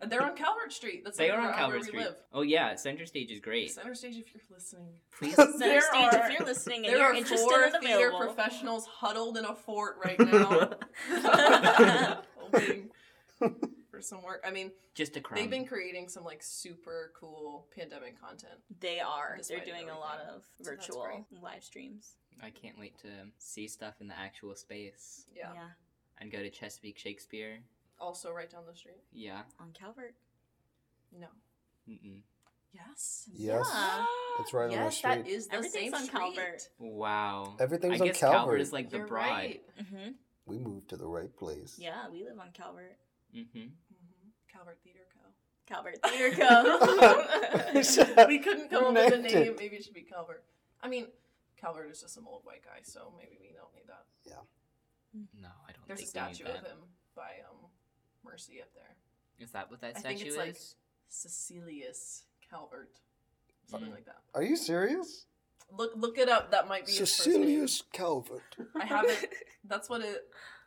And 0.02 0.12
They're 0.12 0.22
on 0.24 0.36
Calvert 0.36 0.72
Street. 0.72 1.02
That's 1.04 1.18
They 1.18 1.30
like 1.32 1.40
are 1.40 1.48
on 1.48 1.54
Calvert 1.54 1.84
Street. 1.86 2.04
live. 2.06 2.16
Oh 2.34 2.42
yeah, 2.42 2.76
Center 2.76 3.06
Stage 3.06 3.32
is 3.32 3.40
great. 3.40 3.72
Center 3.72 3.96
Stage, 3.96 4.16
if 4.18 4.26
you're 4.34 4.42
listening. 4.58 4.90
Please 5.18 5.36
Center 5.36 5.54
There 5.60 5.82
Stage, 5.82 6.14
are- 6.14 6.26
if 6.32 6.38
you're 6.38 6.48
listening 6.48 6.86
and 6.86 6.94
There 6.94 6.98
you're 6.98 7.08
are 7.12 7.14
interested 7.16 7.48
four 7.50 7.64
and 7.64 7.74
theater 7.82 8.08
available. 8.10 8.20
professionals 8.34 8.86
huddled 8.88 9.38
in 9.38 9.46
a 9.46 9.56
fort 9.56 9.96
right 10.04 10.20
now. 10.20 10.72
hoping 12.38 12.90
for 13.90 14.02
some 14.02 14.22
work. 14.24 14.44
I 14.46 14.52
mean, 14.52 14.72
Just 14.94 15.16
a 15.18 15.22
crumb. 15.22 15.40
they've 15.42 15.50
been 15.50 15.66
creating 15.66 16.08
some 16.10 16.24
like 16.24 16.42
super 16.44 17.12
cool 17.20 17.68
pandemic 17.76 18.20
content. 18.20 18.54
They 18.80 19.00
are. 19.00 19.38
They're 19.48 19.64
doing 19.66 19.90
a 19.90 19.98
lot 19.98 20.20
of 20.30 20.44
virtual 20.62 21.04
great. 21.06 21.42
live 21.42 21.64
streams. 21.64 22.16
I 22.44 22.50
can't 22.50 22.78
wait 22.78 22.98
to 23.00 23.08
see 23.38 23.68
stuff 23.68 23.96
in 24.02 24.08
the 24.08 24.18
actual 24.20 24.56
space 24.56 25.26
Yeah. 25.36 25.54
and 26.20 26.32
go 26.32 26.40
to 26.40 26.50
Chesapeake 26.50 26.98
Shakespeare. 26.98 27.60
Also, 28.00 28.32
right 28.32 28.50
down 28.50 28.64
the 28.70 28.76
street. 28.76 29.02
Yeah. 29.14 29.42
On 29.60 29.72
Calvert. 29.74 30.16
No. 31.18 31.28
Mm-mm. 31.90 32.22
Yes. 32.74 33.30
Yes. 33.34 33.66
Yeah. 33.74 34.06
It's 34.40 34.54
right 34.54 34.64
on 34.66 34.70
the 34.72 34.76
yes, 34.76 35.02
that 35.02 35.22
street. 35.22 35.32
is 35.34 35.48
the 35.48 35.56
Everything's 35.56 35.84
same 35.86 35.94
on 35.94 36.04
street. 36.04 36.20
Calvert. 36.20 36.70
Wow. 36.80 37.56
Everything's 37.60 38.02
I 38.02 38.04
on 38.04 38.08
guess 38.08 38.20
Calvert. 38.20 38.60
is 38.62 38.74
like 38.74 38.90
the 38.90 38.98
You're 38.98 39.08
bride. 39.08 39.30
right. 39.30 39.62
Mm-hmm. 39.82 40.12
We 40.46 40.58
moved 40.60 40.90
to 40.90 40.98
the 40.98 41.08
right 41.08 41.34
place. 41.38 41.78
Yeah, 41.80 42.10
we 42.12 42.24
live 42.24 42.38
on 42.40 42.50
Calvert. 42.54 42.98
Mm-hmm. 43.36 43.58
Mhm. 43.60 43.70
Calvert 44.52 44.78
Theater 44.84 45.00
Co. 45.14 45.22
Calvert 45.66 46.00
Theater 46.06 46.36
Co. 46.36 48.28
we 48.28 48.40
couldn't 48.40 48.70
come 48.70 48.86
up 48.86 48.94
with 48.94 49.14
a 49.14 49.18
name. 49.20 49.56
Maybe 49.58 49.78
it 49.78 49.84
should 49.86 49.94
be 49.94 50.02
Calvert. 50.02 50.44
I 50.84 50.88
mean, 50.90 51.08
Calvert 51.60 51.90
is 51.92 52.02
just 52.02 52.14
some 52.14 52.28
old 52.28 52.42
white 52.44 52.64
guy, 52.64 52.80
so 52.84 53.14
maybe 53.18 53.38
we 53.40 53.48
don't 53.56 53.74
need 53.74 53.88
that. 53.88 54.04
Yeah. 54.26 54.44
No, 55.42 55.48
I 55.68 55.72
don't 55.72 55.88
There's 55.88 56.02
a 56.02 56.06
think 56.06 56.16
we 56.26 56.28
need 56.30 56.36
statue 56.36 56.52
of 56.52 56.66
him 56.66 56.78
by 57.16 57.40
um 57.50 57.65
Mercy 58.26 58.62
up 58.62 58.70
there. 58.74 58.96
Is 59.40 59.52
that 59.52 59.70
what 59.70 59.82
that 59.82 59.94
I 59.96 60.00
statue 60.00 60.16
think 60.18 60.28
it's 60.28 60.36
is? 60.36 60.38
like 60.38 60.58
Cecilius 61.10 62.24
Calvert, 62.50 63.00
something 63.68 63.90
Mm. 63.90 63.94
like 63.94 64.06
that. 64.06 64.18
Are 64.34 64.44
you 64.44 64.56
serious? 64.56 65.26
Look, 65.72 65.92
look 65.96 66.18
it 66.18 66.30
up. 66.30 66.52
That 66.52 66.68
might 66.68 66.86
be 66.86 66.92
his 66.92 67.00
first 67.16 67.28
name. 67.28 67.36
Cecilius 67.42 67.84
Calvert. 67.92 68.56
I 68.80 68.86
haven't. 68.86 69.26
That's 69.64 69.90
what 69.90 70.02
it. 70.02 70.24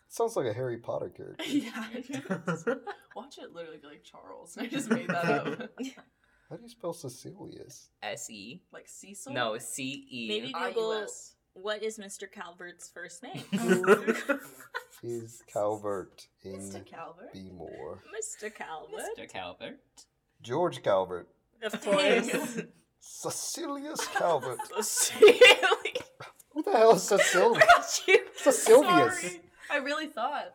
Sounds 0.09 0.37
like 0.37 0.47
a 0.47 0.53
Harry 0.53 0.79
Potter 0.79 1.11
character. 1.11 1.45
Yeah. 1.49 1.87
it. 1.93 2.79
Watch 3.15 3.39
it 3.39 3.53
literally 3.53 3.79
be 3.79 3.87
like 3.89 4.03
Charles. 4.05 4.57
I 4.59 4.67
just 4.67 4.91
made 4.91 5.09
that 5.09 5.25
up. 5.25 5.71
How 6.51 6.57
do 6.57 6.63
you 6.63 6.69
spell 6.69 6.93
Cecilius? 6.95 7.89
S 8.03 8.31
E. 8.31 8.63
Like 8.73 8.89
Cecil. 8.89 9.33
No, 9.35 9.59
C 9.59 10.07
E. 10.11 10.29
Maybe 10.29 10.53
I 10.55 10.71
Google 10.71 10.97
U-S. 10.99 11.35
what 11.53 11.83
is 11.83 11.99
Mr. 11.99 12.31
Calvert's 12.31 12.89
first 12.89 13.23
name? 13.23 13.43
He's 15.03 15.43
Calvert 15.47 16.27
in 16.43 16.55
Mr. 16.61 16.85
Calvert. 16.85 17.33
Be 17.33 17.51
More. 17.51 18.03
Mr. 18.13 18.53
Calvert. 18.53 19.01
Mr. 19.19 19.29
Calvert. 19.31 19.79
George 20.43 20.83
Calvert. 20.83 21.29
Of 21.63 21.81
course. 21.81 22.63
Cecilius 23.01 24.07
Calvert. 24.09 24.59
Cecilia. 24.81 25.35
Who 26.51 26.63
the 26.63 26.73
hell 26.73 26.95
is 26.95 27.03
Cecilius? 27.05 27.65
Cecilius. 28.37 29.21
Sorry. 29.21 29.41
I 29.71 29.77
really 29.77 30.07
thought. 30.07 30.55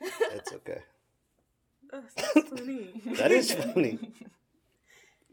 It's 0.00 0.52
okay. 0.52 0.82
That's 1.90 2.48
funny. 2.48 3.00
That 3.16 3.32
is 3.32 3.52
funny. 3.52 3.98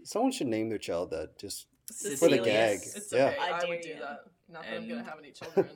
Someone 0.04 0.32
should 0.32 0.48
name 0.48 0.70
their 0.70 0.78
child 0.80 1.12
that 1.12 1.38
just 1.38 1.68
for 2.18 2.30
the 2.30 2.40
gag. 2.40 2.80
Cecilius. 2.80 2.96
It's 2.96 3.14
Yeah. 3.14 3.26
okay. 3.28 3.38
I 3.40 3.52
I, 3.58 3.60
dare 3.60 3.70
would 3.70 3.82
do 3.82 3.94
that. 4.00 4.20
Not 4.50 4.64
that 4.64 4.74
I'm 4.74 4.88
gonna 4.88 5.04
have 5.04 5.20
any 5.20 5.32
children, 5.32 5.68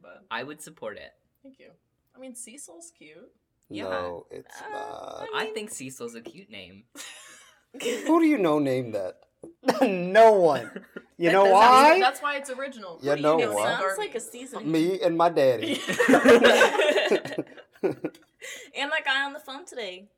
but 0.00 0.24
I 0.30 0.42
would 0.44 0.60
support 0.62 0.96
it. 0.96 1.10
thank 1.42 1.58
you. 1.58 1.70
I 2.18 2.20
mean, 2.20 2.34
Cecil's 2.34 2.90
cute. 2.98 3.30
Yeah. 3.70 3.84
No, 3.84 4.26
it's 4.30 4.60
Uh, 4.60 4.70
not. 4.72 5.28
I 5.34 5.46
think 5.54 5.70
Cecil's 5.70 6.14
a 6.16 6.20
cute 6.20 6.50
name. 6.50 6.84
Who 7.82 8.20
do 8.20 8.26
you 8.26 8.38
know 8.38 8.58
named 8.58 8.94
that? 8.94 9.20
no 9.82 10.32
one. 10.32 10.84
You 11.20 11.30
That- 11.30 11.32
know 11.32 11.44
that's- 11.46 11.62
why? 11.68 11.98
That's 12.00 12.22
why 12.22 12.36
it's 12.36 12.48
original. 12.48 13.00
You 13.02 13.08
What 13.08 13.16
do 13.16 13.22
know 13.22 13.36
mean, 13.38 13.52
why? 13.52 13.76
Sounds 13.76 13.98
like 13.98 14.14
a 14.14 14.20
season. 14.20 14.70
Me 14.70 15.00
and 15.02 15.16
my 15.16 15.28
daddy. 15.28 15.80
and 17.82 18.92
that 18.92 19.04
guy 19.04 19.24
on 19.24 19.32
the 19.32 19.40
phone 19.40 19.64
today. 19.64 20.08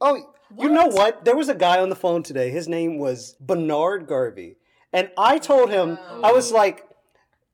Oh, 0.00 0.32
you 0.56 0.68
know 0.68 0.86
What? 0.86 0.94
what? 0.94 1.24
There 1.24 1.34
was 1.34 1.48
a 1.48 1.56
guy 1.56 1.80
on 1.80 1.88
the 1.88 1.96
phone 1.96 2.22
today. 2.22 2.50
His 2.50 2.68
name 2.68 2.98
was 2.98 3.34
Bernard 3.40 4.06
Garvey. 4.06 4.58
And 4.92 5.10
I 5.18 5.38
told 5.38 5.70
him, 5.70 5.98
I 6.22 6.30
was 6.30 6.52
like, 6.52 6.87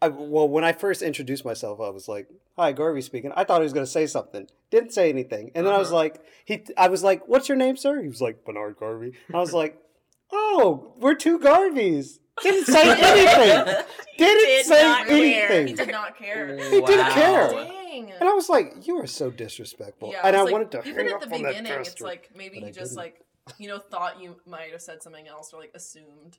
I, 0.04 0.08
well, 0.08 0.48
when 0.48 0.64
I 0.64 0.72
first 0.72 1.02
introduced 1.02 1.44
myself, 1.44 1.80
I 1.80 1.88
was 1.90 2.08
like, 2.08 2.28
"Hi, 2.56 2.72
Garvey 2.72 3.00
speaking." 3.02 3.32
I 3.34 3.44
thought 3.44 3.60
he 3.60 3.64
was 3.64 3.72
going 3.72 3.86
to 3.86 3.90
say 3.90 4.06
something. 4.06 4.46
Didn't 4.70 4.92
say 4.92 5.08
anything. 5.08 5.50
And 5.54 5.66
then 5.66 5.72
I 5.74 5.78
was 5.78 5.88
Uh-huh. 5.88 5.96
like, 5.96 6.20
he, 6.44 6.64
I 6.76 6.88
was 6.88 7.02
like, 7.02 7.26
"What's 7.28 7.48
your 7.48 7.56
name, 7.56 7.76
sir?" 7.76 8.00
He 8.02 8.08
was 8.08 8.20
like, 8.20 8.44
"Bernard 8.44 8.76
Garvey." 8.78 9.12
I 9.32 9.38
was 9.38 9.52
like, 9.52 9.78
"Oh, 10.32 10.92
we're 10.98 11.14
two 11.14 11.38
Garveys." 11.38 12.18
Didn't 12.42 12.66
say 12.66 12.82
anything. 12.90 13.84
Didn't 14.18 14.44
did 14.44 14.66
say 14.66 14.82
not 14.82 15.06
care. 15.06 15.16
anything. 15.52 15.66
He 15.68 15.72
did 15.74 15.90
not 15.92 16.18
care. 16.18 16.56
He 16.56 16.80
didn't 16.80 17.10
care. 17.12 17.50
Dang. 17.50 18.10
And 18.18 18.28
I 18.28 18.32
was 18.32 18.48
like, 18.48 18.86
"You 18.86 18.96
are 18.98 19.06
so 19.06 19.30
disrespectful." 19.30 20.10
Yeah, 20.10 20.20
and 20.24 20.34
I 20.36 20.42
like, 20.42 20.52
wanted 20.52 20.70
to 20.72 20.88
even 20.88 21.06
at 21.08 21.20
the 21.20 21.26
beginning, 21.28 21.66
it's 21.72 22.00
like 22.00 22.30
maybe 22.36 22.58
he 22.60 22.66
I 22.66 22.70
just 22.70 22.90
didn't. 22.92 22.96
like 22.96 23.20
you 23.58 23.68
know 23.68 23.78
thought 23.78 24.20
you 24.20 24.36
might 24.46 24.72
have 24.72 24.82
said 24.82 25.02
something 25.02 25.28
else 25.28 25.52
or 25.52 25.60
like 25.60 25.72
assumed. 25.74 26.38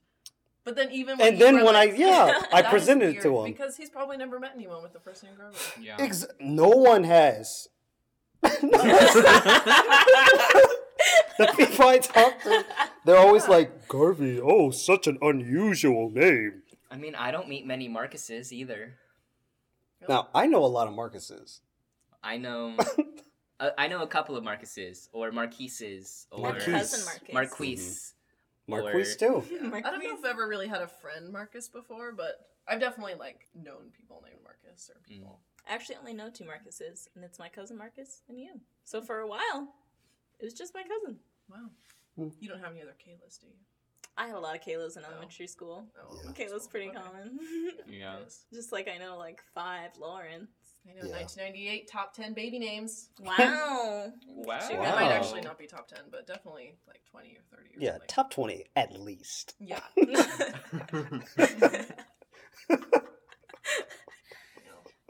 But 0.65 0.75
then 0.75 0.91
even 0.91 1.17
when 1.17 1.27
And 1.27 1.39
then 1.39 1.57
were 1.59 1.65
when 1.65 1.75
I 1.75 1.83
yeah, 1.83 2.41
I 2.51 2.63
presented 2.63 3.15
it 3.15 3.21
to 3.21 3.37
him. 3.39 3.45
because 3.45 3.77
he's 3.77 3.89
probably 3.91 4.17
never 4.17 4.39
met 4.39 4.51
anyone 4.55 4.81
with 4.83 4.93
the 4.93 4.99
first 4.99 5.23
name 5.23 5.33
Garvey. 5.37 5.57
Yeah. 5.79 5.95
Ex- 5.99 6.25
no 6.39 6.69
one 6.69 7.03
has. 7.03 7.67
the 8.41 8.49
people 11.55 11.85
I 11.87 11.97
talk 11.99 12.41
to, 12.43 12.65
they're 13.05 13.17
always 13.17 13.47
like, 13.47 13.87
Garvey, 13.87 14.39
oh, 14.41 14.71
such 14.71 15.07
an 15.07 15.17
unusual 15.21 16.09
name. 16.09 16.63
I 16.91 16.97
mean, 16.97 17.15
I 17.15 17.31
don't 17.31 17.47
meet 17.49 17.65
many 17.65 17.89
Marcuses 17.89 18.51
either. 18.51 18.95
Now, 20.07 20.29
I 20.33 20.47
know 20.47 20.63
a 20.63 20.67
lot 20.67 20.87
of 20.87 20.93
Marcuses. 20.93 21.59
I 22.23 22.37
know. 22.37 22.75
uh, 23.59 23.69
I 23.77 23.87
know 23.87 24.01
a 24.01 24.07
couple 24.07 24.35
of 24.35 24.43
Marcuses 24.43 25.09
or 25.13 25.31
Marquises 25.31 26.27
or 26.31 26.41
My 26.41 26.49
Marquise. 26.51 26.71
cousin 26.71 27.21
Marcus. 27.33 28.13
Marquise. 28.67 28.93
Marquise, 28.93 29.15
Or- 29.21 29.41
too. 29.41 29.71
I 29.75 29.81
don't 29.81 30.03
know 30.03 30.13
if 30.13 30.19
I've 30.19 30.25
ever 30.31 30.47
really 30.47 30.67
had 30.67 30.81
a 30.81 30.87
friend 30.87 31.31
Marcus 31.31 31.67
before, 31.67 32.11
but 32.11 32.47
I've 32.67 32.79
definitely 32.79 33.15
like 33.15 33.47
known 33.53 33.91
people 33.95 34.23
named 34.25 34.39
Marcus 34.43 34.89
or 34.93 34.99
people. 35.07 35.39
I 35.69 35.73
actually 35.73 35.95
only 35.97 36.13
know 36.13 36.29
two 36.29 36.43
Marcuses, 36.45 37.07
and 37.15 37.23
it's 37.23 37.39
my 37.39 37.49
cousin 37.49 37.77
Marcus 37.77 38.21
and 38.29 38.39
you. 38.39 38.59
So 38.83 39.01
for 39.01 39.19
a 39.19 39.27
while, 39.27 39.73
it 40.39 40.45
was 40.45 40.53
just 40.53 40.73
my 40.73 40.83
cousin. 40.83 41.17
Wow. 41.49 41.69
Hmm. 42.15 42.29
You 42.39 42.49
don't 42.49 42.59
have 42.59 42.71
any 42.71 42.81
other 42.81 42.95
Kaylas, 43.03 43.39
do 43.39 43.47
you? 43.47 43.53
I 44.17 44.27
had 44.27 44.35
a 44.35 44.39
lot 44.39 44.55
of 44.55 44.61
Kayla's 44.61 44.95
in 44.95 45.03
elementary 45.03 45.47
school. 45.47 45.85
Oh, 46.01 46.17
Yeah. 46.23 46.31
Kayla's 46.31 46.67
pretty 46.67 46.87
Okay. 46.89 46.97
common. 46.97 47.37
Yeah. 47.89 48.19
Yes. 48.19 48.45
just 48.53 48.71
like 48.71 48.87
I 48.87 48.97
know 48.97 49.17
like 49.17 49.41
five 49.53 49.91
Laurens. 49.99 50.47
I 50.87 50.93
know, 50.93 51.07
Yeah. 51.07 51.15
1998 51.15 51.87
top 51.87 52.13
10 52.13 52.33
baby 52.33 52.59
names. 52.59 53.09
Wow. 53.19 54.11
Wow. 54.27 54.59
Sure. 54.67 54.83
That 54.83 54.95
might 54.95 55.11
actually 55.11 55.41
not 55.41 55.57
be 55.57 55.65
top 55.67 55.87
10, 55.87 55.99
but 56.11 56.27
definitely 56.27 56.75
like 56.87 57.01
20 57.09 57.37
or 57.37 57.57
30 57.57 57.69
or 57.69 57.81
Yeah, 57.81 57.91
something. 57.91 58.07
top 58.07 58.31
20 58.31 58.65
at 58.75 58.99
least. 58.99 59.55
Yeah. 59.59 59.79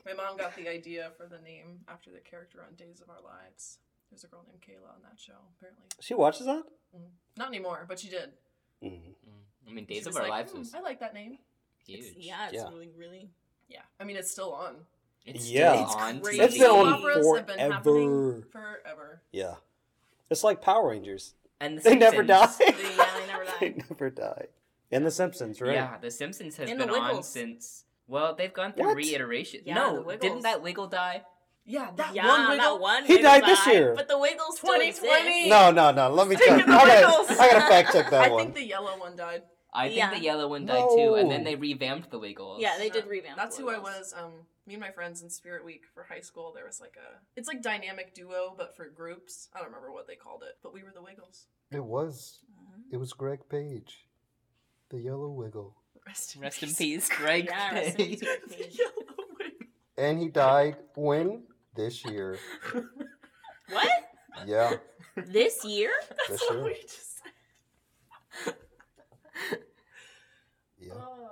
My 0.05 0.13
mom 0.13 0.37
got 0.37 0.55
the 0.55 0.67
idea 0.69 1.11
for 1.17 1.25
the 1.25 1.39
name 1.41 1.79
after 1.87 2.11
the 2.11 2.19
character 2.19 2.59
on 2.67 2.75
Days 2.75 3.01
of 3.01 3.09
Our 3.09 3.21
Lives. 3.23 3.79
There's 4.11 4.23
a 4.23 4.27
girl 4.27 4.45
named 4.47 4.61
Kayla 4.61 4.93
on 4.93 5.01
that 5.01 5.19
show, 5.19 5.33
apparently. 5.57 5.85
She 5.99 6.13
watches 6.13 6.45
that? 6.45 6.63
Not 7.35 7.47
anymore, 7.47 7.85
but 7.87 7.99
she 7.99 8.09
did. 8.09 8.31
Mhm. 8.83 9.15
I 9.67 9.71
mean, 9.71 9.87
She 9.87 9.95
Days 9.95 10.05
of 10.07 10.15
Our 10.15 10.21
like, 10.23 10.31
Lives 10.31 10.51
"Hmm, 10.51 10.59
was 10.59 10.73
I 10.75 10.81
like 10.81 10.99
that 10.99 11.15
name. 11.15 11.39
It's, 11.87 12.15
yeah, 12.15 12.45
it's 12.45 12.53
Yeah. 12.53 12.69
really, 12.69 12.91
really. 12.95 13.31
Yeah. 13.67 13.81
I 13.99 14.03
mean, 14.03 14.15
it's 14.15 14.29
still 14.29 14.53
on. 14.53 14.85
It's 15.25 15.49
Yeah. 15.49 15.73
still 15.73 15.83
It's 15.85 15.95
on 15.95 16.21
crazy. 16.21 16.39
TV. 16.39 16.43
It's 16.45 16.57
been 16.57 16.69
on 16.71 16.93
Operas 16.93 17.37
have 17.37 17.47
been 17.47 17.57
forever. 17.57 18.47
forever. 18.51 19.21
Yeah. 19.31 19.55
It's 20.29 20.43
like 20.43 20.61
Power 20.61 20.89
Rangers. 20.89 21.33
And 21.59 21.77
the 21.79 21.81
They 21.81 21.95
never 21.95 22.23
die. 22.23 22.45
Simpsons. 22.47 22.89
They, 22.89 22.95
yeah, 22.95 23.09
they 23.19 23.27
never 23.27 23.45
they 23.59 23.69
die. 23.69 23.85
never 23.89 24.09
die. 24.09 24.45
And 24.91 25.05
The 25.05 25.11
Simpsons, 25.11 25.61
right? 25.61 25.73
Yeah, 25.73 25.97
The 25.99 26.11
Simpsons 26.11 26.57
has 26.57 26.69
And 26.69 26.79
been 26.79 26.89
on 26.89 27.23
since. 27.23 27.83
Well, 28.07 28.35
they've 28.35 28.53
gone 28.53 28.73
through 28.73 28.85
What? 28.87 28.97
reiteration. 28.97 29.61
Yeah, 29.65 29.73
no, 29.75 30.03
didn't 30.15 30.41
that 30.41 30.61
Wiggle 30.61 30.87
die? 30.87 31.23
Yeah, 31.67 31.89
that 31.95 32.13
yeah, 32.13 32.27
one 32.27 32.49
wiggle. 32.49 32.57
that 32.75 32.79
one. 32.79 33.05
He 33.05 33.13
Wiggle 33.15 33.23
died 33.31 33.43
this 33.45 33.65
year. 33.65 33.93
But 33.95 34.07
the 34.07 34.19
Wiggles 34.19 34.57
still 34.59 34.73
2020. 34.75 35.27
exist. 35.27 35.49
No, 35.49 35.71
no, 35.71 35.89
no. 35.91 36.11
Let 36.13 36.27
me 36.27 36.35
check. 36.35 36.49
I 36.51 36.65
gotta, 36.67 37.41
I 37.41 37.47
gotta 37.49 37.61
fact 37.61 37.91
check 37.93 38.11
that 38.11 38.25
I 38.25 38.29
one. 38.29 38.39
I 38.41 38.43
think 38.43 38.55
the 38.55 38.63
yellow 38.63 38.99
one 38.99 39.15
died. 39.15 39.41
I 39.75 39.87
think 39.87 39.97
Yeah. 39.97 40.09
the 40.11 40.19
yellow 40.21 40.47
one 40.47 40.65
died 40.65 40.87
too, 40.95 41.15
and 41.15 41.29
then 41.29 41.43
No. 41.43 41.49
they 41.51 41.55
revamped 41.55 42.09
the 42.11 42.19
Wiggles. 42.19 42.61
Yeah, 42.61 42.77
they 42.77 42.89
did 42.89 43.05
revamp. 43.07 43.37
That's 43.37 43.57
the 43.57 43.63
who 43.63 43.69
I 43.69 43.77
Wiggles. 43.77 43.95
was. 43.97 44.13
Um, 44.17 44.31
me 44.65 44.73
and 44.75 44.81
my 44.81 44.91
friends 44.91 45.21
in 45.21 45.29
Spirit 45.29 45.63
Week 45.65 45.83
for 45.93 46.03
high 46.03 46.21
school. 46.21 46.51
There 46.53 46.65
was 46.65 46.79
like 46.81 46.95
a, 46.97 47.19
it's 47.35 47.47
like 47.47 47.61
dynamic 47.61 48.13
duo, 48.15 48.55
but 48.57 48.75
for 48.75 48.87
groups. 48.89 49.49
I 49.53 49.57
don't 49.59 49.67
remember 49.67 49.91
what 49.91 50.07
they 50.07 50.15
called 50.15 50.43
it, 50.43 50.57
but 50.63 50.73
we 50.73 50.81
were 50.83 50.91
the 50.93 51.03
Wiggles. 51.03 51.47
It 51.71 51.83
was. 51.83 52.39
Mhm. 52.51 52.83
It 52.93 52.97
was 52.97 53.13
Greg 53.13 53.47
Page, 53.49 54.07
the 54.89 54.99
Yellow 54.99 55.29
Wiggle, 55.29 55.75
Rest 56.07 56.35
in 56.35 56.41
Rest 56.41 56.63
in 56.63 56.69
peace. 56.69 56.77
peace, 56.77 57.09
Greg. 57.09 57.45
Yeah, 57.45 57.73
rest 57.73 57.99
in 57.99 58.05
peace, 58.07 58.19
Page. 58.19 58.21
Greg 58.21 58.41
The 58.47 58.55
Page. 58.55 58.79
yellow 58.79 58.91
wiggle. 59.39 59.67
and 59.97 60.19
he 60.19 60.29
died 60.29 60.77
when 60.95 61.43
this 61.75 62.05
year. 62.05 62.37
What? 63.69 63.89
Yeah, 64.45 64.77
This 65.15 65.63
year? 65.65 65.91
this 66.09 66.17
That's 66.29 66.41
what 66.49 66.55
year. 66.55 66.63
we 66.65 66.73
just 66.81 67.17
said. 68.45 68.55
Yeah. 70.79 70.93
Oh. 70.95 71.29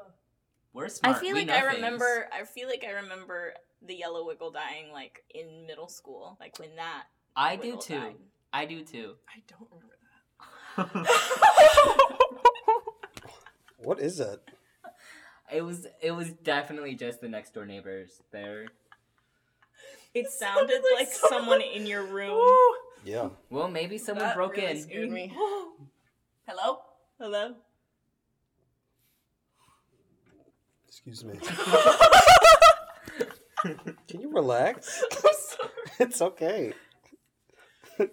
We're 0.74 0.90
smart. 0.90 1.18
I 1.18 1.20
feel 1.20 1.34
we 1.34 1.40
like 1.42 1.48
know 1.48 1.56
I 1.56 1.62
things. 1.62 1.76
remember. 1.76 2.28
I 2.34 2.44
feel 2.46 2.68
like 2.68 2.84
I 2.88 2.92
remember 3.02 3.54
the 3.86 3.94
yellow 3.96 4.26
wiggle 4.26 4.52
dying 4.52 4.92
like 4.92 5.24
in 5.34 5.68
middle 5.68 5.88
school, 5.90 6.38
like 6.40 6.58
when 6.60 6.76
that. 6.78 7.04
I 7.36 7.56
do 7.56 7.78
too. 7.78 7.96
died. 8.00 8.16
I 8.52 8.66
do 8.66 8.84
too. 8.84 9.16
I 9.28 9.42
don't 9.48 9.70
remember 9.72 9.98
that. 10.78 11.14
What 13.78 14.00
is 14.00 14.18
that? 14.18 14.40
It 15.52 15.62
was 15.62 15.88
it 16.02 16.12
was 16.12 16.32
definitely 16.32 16.96
just 16.96 17.20
the 17.20 17.28
next 17.28 17.54
door 17.54 17.66
neighbors 17.66 18.22
there. 18.32 18.68
It 20.14 20.30
sounded 20.30 20.82
like 20.96 21.10
someone- 21.12 21.42
someone 21.42 21.62
in 21.76 21.86
your 21.86 22.04
room. 22.06 22.40
Yeah. 23.04 23.30
Well, 23.50 23.68
maybe 23.68 23.98
someone 23.98 24.24
that 24.26 24.36
broke 24.36 24.56
really 24.56 24.72
in. 24.72 24.82
Scared 24.82 25.10
me. 25.12 25.34
Hello. 26.48 26.78
Hello? 27.20 27.56
Excuse 30.94 31.26
me. 31.26 31.40
Can 34.08 34.22
you 34.22 34.32
relax? 34.32 35.04
I'm 35.12 35.34
sorry. 35.34 35.70
It's 36.00 36.22
okay. 36.22 36.74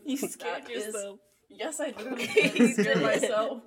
You 0.07 0.17
scared 0.17 0.65
That 0.65 0.71
is- 0.71 0.87
yourself. 0.87 1.19
Yes, 1.51 1.79
I 1.81 1.87
literally 1.89 2.73
scared 2.73 3.03
myself. 3.03 3.63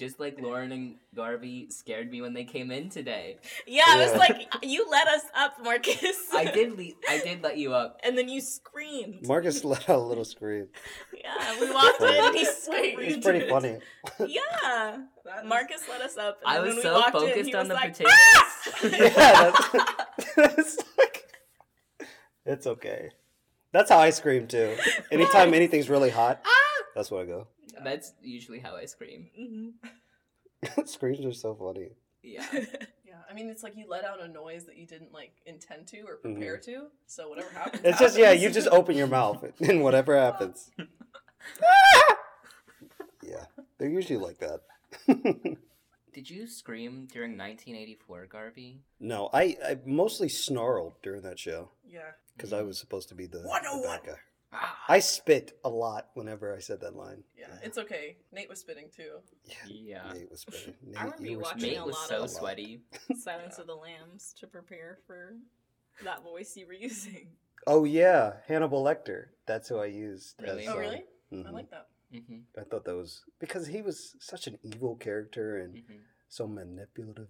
Just 0.00 0.18
like 0.18 0.40
Lauren 0.40 0.72
and 0.72 0.94
Garvey 1.14 1.66
scared 1.68 2.10
me 2.10 2.22
when 2.22 2.32
they 2.32 2.44
came 2.44 2.70
in 2.70 2.88
today. 2.88 3.36
Yeah, 3.66 3.84
I 3.86 4.02
was 4.02 4.14
like, 4.14 4.50
you 4.62 4.86
let 4.90 5.06
us 5.06 5.24
up, 5.36 5.62
Marcus. 5.62 6.16
I 6.32 6.50
did 6.50 6.78
le- 6.78 6.94
I 7.06 7.18
did 7.18 7.42
let 7.42 7.58
you 7.58 7.74
up. 7.74 8.00
And 8.02 8.16
then 8.16 8.26
you 8.26 8.40
screamed. 8.40 9.26
Marcus 9.26 9.62
let 9.62 9.90
out 9.90 9.98
a 9.98 10.02
little 10.02 10.24
scream. 10.24 10.68
yeah, 11.14 11.60
we 11.60 11.70
walked 11.70 12.00
in 12.00 12.14
and 12.14 12.34
he 12.34 12.46
screamed. 12.46 13.02
It's 13.02 13.26
pretty 13.26 13.46
funny. 13.46 13.76
Yeah. 14.26 15.02
Marcus 15.44 15.82
let 15.86 16.00
us 16.00 16.16
up. 16.16 16.38
And 16.46 16.56
I 16.56 16.60
was 16.60 16.68
when 16.68 16.76
we 16.76 16.82
so 16.82 16.94
walked 16.94 17.16
in, 17.16 17.28
focused 17.28 17.54
on 17.54 17.68
the 17.68 17.74
like, 17.74 17.92
potatoes. 17.92 18.12
Ah! 18.16 18.70
yeah, 18.84 19.50
that's, 20.34 20.56
it's 20.58 20.82
like 20.96 21.24
it's 22.46 22.66
okay. 22.66 23.10
That's 23.72 23.90
how 23.90 23.98
I 23.98 24.08
scream 24.08 24.46
too. 24.46 24.78
Anytime 25.12 25.52
anything's 25.52 25.90
really 25.90 26.08
hot, 26.08 26.40
ah! 26.42 26.84
that's 26.94 27.10
what 27.10 27.20
I 27.20 27.26
go. 27.26 27.48
That's 27.84 28.12
usually 28.22 28.58
how 28.58 28.76
I 28.76 28.84
scream. 28.86 29.30
Mhm. 29.38 30.86
Screams 30.88 31.24
are 31.24 31.32
so 31.32 31.54
funny. 31.54 31.90
Yeah. 32.22 32.46
Yeah, 33.10 33.16
I 33.28 33.32
mean, 33.34 33.48
it's 33.48 33.64
like 33.64 33.76
you 33.76 33.86
let 33.88 34.04
out 34.04 34.22
a 34.22 34.28
noise 34.28 34.66
that 34.66 34.76
you 34.76 34.86
didn't 34.86 35.12
like 35.12 35.32
intend 35.44 35.88
to 35.88 36.02
or 36.02 36.14
prepare 36.18 36.56
to. 36.58 36.86
So 37.06 37.28
whatever 37.28 37.50
happens. 37.54 37.78
Mm-hmm. 37.82 37.86
It's 37.88 37.98
just 37.98 38.16
yeah, 38.16 38.30
you 38.30 38.50
just 38.50 38.68
open 38.68 38.96
your 38.96 39.08
mouth 39.08 39.44
and 39.60 39.82
whatever 39.82 40.16
happens. 40.16 40.70
yeah, 43.22 43.46
they're 43.78 43.88
usually 43.88 44.18
like 44.18 44.38
that. 44.38 44.60
Did 46.12 46.28
you 46.30 46.46
scream 46.46 47.08
during 47.12 47.32
1984, 47.38 48.26
Garvey? 48.26 48.80
no, 49.00 49.28
I, 49.32 49.56
I 49.64 49.78
mostly 49.84 50.28
snarled 50.28 50.94
during 51.02 51.22
that 51.22 51.38
show 51.40 51.70
Yeah. 51.88 52.12
because 52.36 52.52
I 52.52 52.62
was 52.62 52.78
supposed 52.78 53.08
to 53.10 53.14
be 53.16 53.26
the, 53.26 53.38
the 53.38 53.82
bad 53.86 54.00
guy. 54.06 54.18
I 54.88 54.98
spit 54.98 55.58
a 55.64 55.68
lot 55.68 56.08
whenever 56.14 56.54
I 56.54 56.58
said 56.58 56.80
that 56.80 56.96
line. 56.96 57.22
Yeah, 57.38 57.46
it's 57.62 57.78
okay. 57.78 58.16
Nate 58.32 58.48
was 58.48 58.58
spitting 58.60 58.88
too. 58.94 59.18
Yeah, 59.44 59.54
yeah. 59.68 60.12
Nate 60.12 60.30
was 60.30 60.40
spitting. 60.48 60.74
Nate, 60.84 60.98
I 60.98 61.04
remember 61.04 61.24
you 61.24 61.30
you 61.32 61.36
were 61.36 61.42
watching 61.42 61.58
spitting 61.60 61.76
Nate 61.78 61.82
a 61.82 61.86
was 61.86 61.94
lot 61.96 62.08
so 62.08 62.22
of- 62.24 62.30
sweaty. 62.30 62.80
Silence 63.16 63.54
Yeah. 63.56 63.60
of 63.62 63.66
the 63.68 63.74
Lambs 63.76 64.34
to 64.40 64.46
prepare 64.46 64.98
for 65.06 65.36
that 66.04 66.22
voice 66.24 66.56
you 66.56 66.66
were 66.66 66.72
using. 66.72 67.28
Oh 67.66 67.84
yeah, 67.84 68.32
Hannibal 68.48 68.82
Lecter. 68.82 69.26
That's 69.46 69.68
who 69.68 69.78
I 69.78 69.86
used. 69.86 70.34
Really? 70.40 70.62
as, 70.66 70.68
Oh, 70.68 70.72
um, 70.72 70.78
really? 70.80 71.04
I 71.46 71.50
like 71.50 71.70
that. 71.70 71.86
hmm 72.12 72.38
I 72.58 72.62
thought 72.64 72.84
that 72.86 72.96
was 72.96 73.22
because 73.38 73.66
he 73.68 73.82
was 73.82 74.16
such 74.18 74.46
an 74.48 74.58
evil 74.62 74.96
character 74.96 75.58
and 75.58 75.74
hmm 75.86 75.96
so 76.28 76.46
manipulative. 76.46 77.26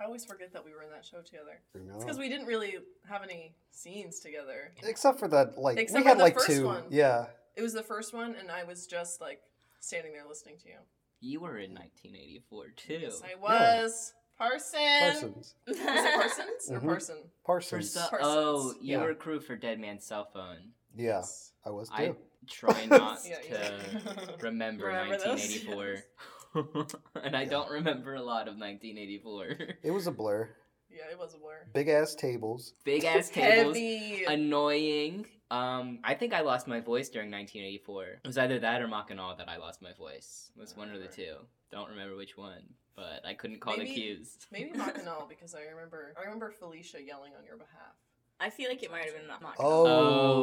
I 0.00 0.04
like 0.04 0.04
that. 0.04 0.04
I 0.04 0.06
always 0.06 0.24
forget 0.24 0.52
that 0.52 0.64
we 0.64 0.72
were 0.72 0.82
in 0.82 0.90
that 0.90 1.04
show 1.04 1.20
together. 1.20 1.60
You 1.74 1.82
know? 1.88 1.94
It's 1.96 2.04
because 2.04 2.18
we 2.18 2.28
didn't 2.28 2.46
really 2.46 2.74
have 3.08 3.22
any 3.22 3.54
scenes 3.70 4.20
together. 4.20 4.72
Except 4.82 5.18
for 5.18 5.28
that, 5.28 5.58
like 5.58 5.78
Except 5.78 6.04
we 6.04 6.08
had 6.08 6.12
for 6.14 6.18
the 6.18 6.24
like 6.24 6.34
first 6.34 6.46
two. 6.48 6.66
one. 6.66 6.84
Yeah, 6.90 7.26
It 7.56 7.62
was 7.62 7.72
the 7.72 7.82
first 7.82 8.14
one, 8.14 8.34
and 8.38 8.50
I 8.50 8.64
was 8.64 8.86
just 8.86 9.20
like 9.20 9.40
standing 9.80 10.12
there 10.12 10.24
listening 10.28 10.56
to 10.62 10.68
you. 10.68 10.76
You 11.20 11.40
were 11.40 11.58
in 11.58 11.74
1984 11.74 12.66
too. 12.76 12.98
Yes, 13.02 13.22
I 13.22 13.34
was. 13.38 14.14
Parson. 14.38 14.80
Parsons. 15.00 15.54
Was 15.66 15.76
it 15.78 15.84
Parsons 15.84 16.70
or 16.70 16.80
Mhm. 16.80 16.84
Parson? 16.86 17.16
Parsons. 17.44 17.90
so- 17.92 18.00
Parsons. 18.08 18.20
oh, 18.22 18.74
you 18.80 18.96
Yeah. 18.96 19.04
were 19.04 19.14
crew 19.14 19.38
for 19.40 19.54
Dead 19.54 19.78
Man's 19.78 20.06
Cell 20.06 20.24
Phone. 20.32 20.72
yeah, 20.94 21.04
Yes. 21.18 21.52
I 21.66 21.68
was 21.70 21.90
too. 21.90 21.94
I 21.94 22.14
try 22.48 22.86
not 22.86 23.20
Yeah, 23.26 23.36
to 23.40 24.36
remember, 24.40 24.86
Remember 24.86 25.18
1984. 25.18 25.96
and 27.22 27.36
I 27.36 27.42
Yeah. 27.42 27.48
don't 27.48 27.70
remember 27.70 28.14
a 28.14 28.22
lot 28.22 28.48
of 28.48 28.54
1984. 28.58 29.76
It 29.82 29.90
was 29.90 30.06
a 30.06 30.10
blur. 30.12 30.50
Yeah, 30.90 31.04
it 31.10 31.18
was 31.18 31.34
a 31.34 31.38
blur. 31.38 31.66
Big 31.72 31.88
ass 31.88 32.14
tables. 32.14 32.74
Big 32.84 33.04
ass 33.04 33.28
tables. 33.30 33.76
Heavy. 33.76 34.24
Annoying. 34.24 35.26
Um, 35.50 35.98
I 36.04 36.14
think 36.14 36.32
I 36.32 36.40
lost 36.42 36.66
my 36.68 36.80
voice 36.80 37.08
during 37.08 37.30
1984. 37.30 38.04
It 38.04 38.26
was 38.26 38.38
either 38.38 38.58
that 38.60 38.80
or 38.82 38.88
Mackinac 38.88 39.38
that 39.38 39.48
I 39.48 39.56
lost 39.56 39.82
my 39.82 39.92
voice. 39.92 40.50
It 40.56 40.60
was 40.60 40.76
one 40.76 40.90
of 40.92 41.00
the 41.00 41.08
two. 41.08 41.34
Don't 41.72 41.90
remember 41.90 42.16
which 42.16 42.36
one, 42.36 42.62
but 42.96 43.24
I 43.24 43.34
couldn't 43.34 43.60
call 43.60 43.74
the 43.74 43.80
Maybe- 43.84 43.94
cues. 43.94 44.36
Maybe 44.52 44.70
Mackinac 44.76 45.28
because 45.28 45.54
I 45.54 45.62
remember 45.70 46.12
I 46.18 46.22
remember 46.24 46.50
Felicia 46.50 47.02
yelling 47.02 47.32
on 47.38 47.44
your 47.44 47.56
behalf. 47.56 47.94
I 48.40 48.48
feel 48.50 48.68
like 48.70 48.82
it 48.82 48.90
might 48.90 49.04
have 49.04 49.14
been 49.14 49.26
not. 49.28 49.42
Oh, 49.58 49.86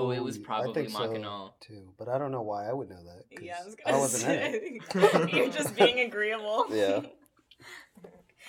Oh, 0.07 0.11
it 0.11 0.23
was 0.23 0.37
I 0.37 0.41
probably 0.43 0.73
think 0.73 0.89
so, 0.91 1.53
too. 1.59 1.93
But 1.97 2.07
I 2.09 2.17
don't 2.17 2.31
know 2.31 2.43
why 2.43 2.69
I 2.69 2.73
would 2.73 2.89
know 2.89 3.03
that. 3.03 3.41
Yeah, 3.41 3.57
I 3.61 3.65
was 3.65 3.75
gonna 3.75 3.97
wasn't 3.97 4.33
in 4.33 4.53
it. 4.53 4.83
say. 4.93 5.29
You're 5.37 5.49
just 5.49 5.75
being 5.75 5.99
agreeable. 6.07 6.65
Yeah. 6.71 7.01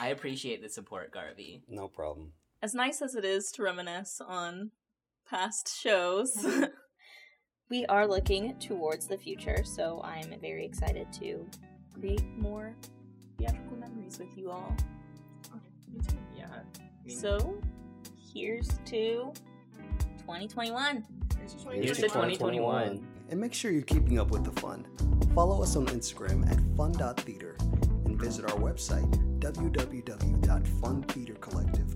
I 0.01 0.09
appreciate 0.09 0.63
the 0.63 0.69
support, 0.69 1.13
Garvey. 1.13 1.63
No 1.69 1.89
problem. 1.89 2.33
As 2.63 2.75
nice 2.75 3.01
as 3.03 3.15
it 3.15 3.25
is 3.25 3.51
to 3.53 3.63
reminisce 3.63 4.21
on 4.25 4.71
past 5.29 5.77
shows, 5.81 6.47
we 7.71 7.87
are 7.87 8.07
looking 8.07 8.59
towards 8.59 9.07
the 9.07 9.17
future, 9.17 9.65
so 9.65 10.01
I'm 10.05 10.35
very 10.41 10.65
excited 10.65 11.13
to 11.15 11.47
create 11.99 12.25
more 12.37 12.77
theatrical 13.39 13.77
memories 13.79 14.19
with 14.19 14.37
you 14.37 14.51
all. 14.51 14.77
Yeah. 16.37 16.47
I 16.53 17.07
mean, 17.07 17.17
So, 17.17 17.61
here's 18.39 18.69
to 18.87 19.33
2021. 20.19 21.05
Here's 21.39 21.55
to 21.55 21.71
Here's 21.71 21.99
to 21.99 22.05
2021. 22.05 23.07
And 23.31 23.41
make 23.41 23.53
sure 23.53 23.71
you're 23.71 23.83
keeping 23.83 24.19
up 24.19 24.31
with 24.31 24.45
the 24.45 24.59
fun. 24.61 24.87
Follow 25.35 25.63
us 25.63 25.77
on 25.77 25.87
Instagram 25.89 26.51
at 26.51 26.59
fun.theater 26.77 27.57
and 28.05 28.19
visit 28.19 28.45
our 28.45 28.57
website 28.59 29.07
www.funtheatercollective.com. 29.41 31.88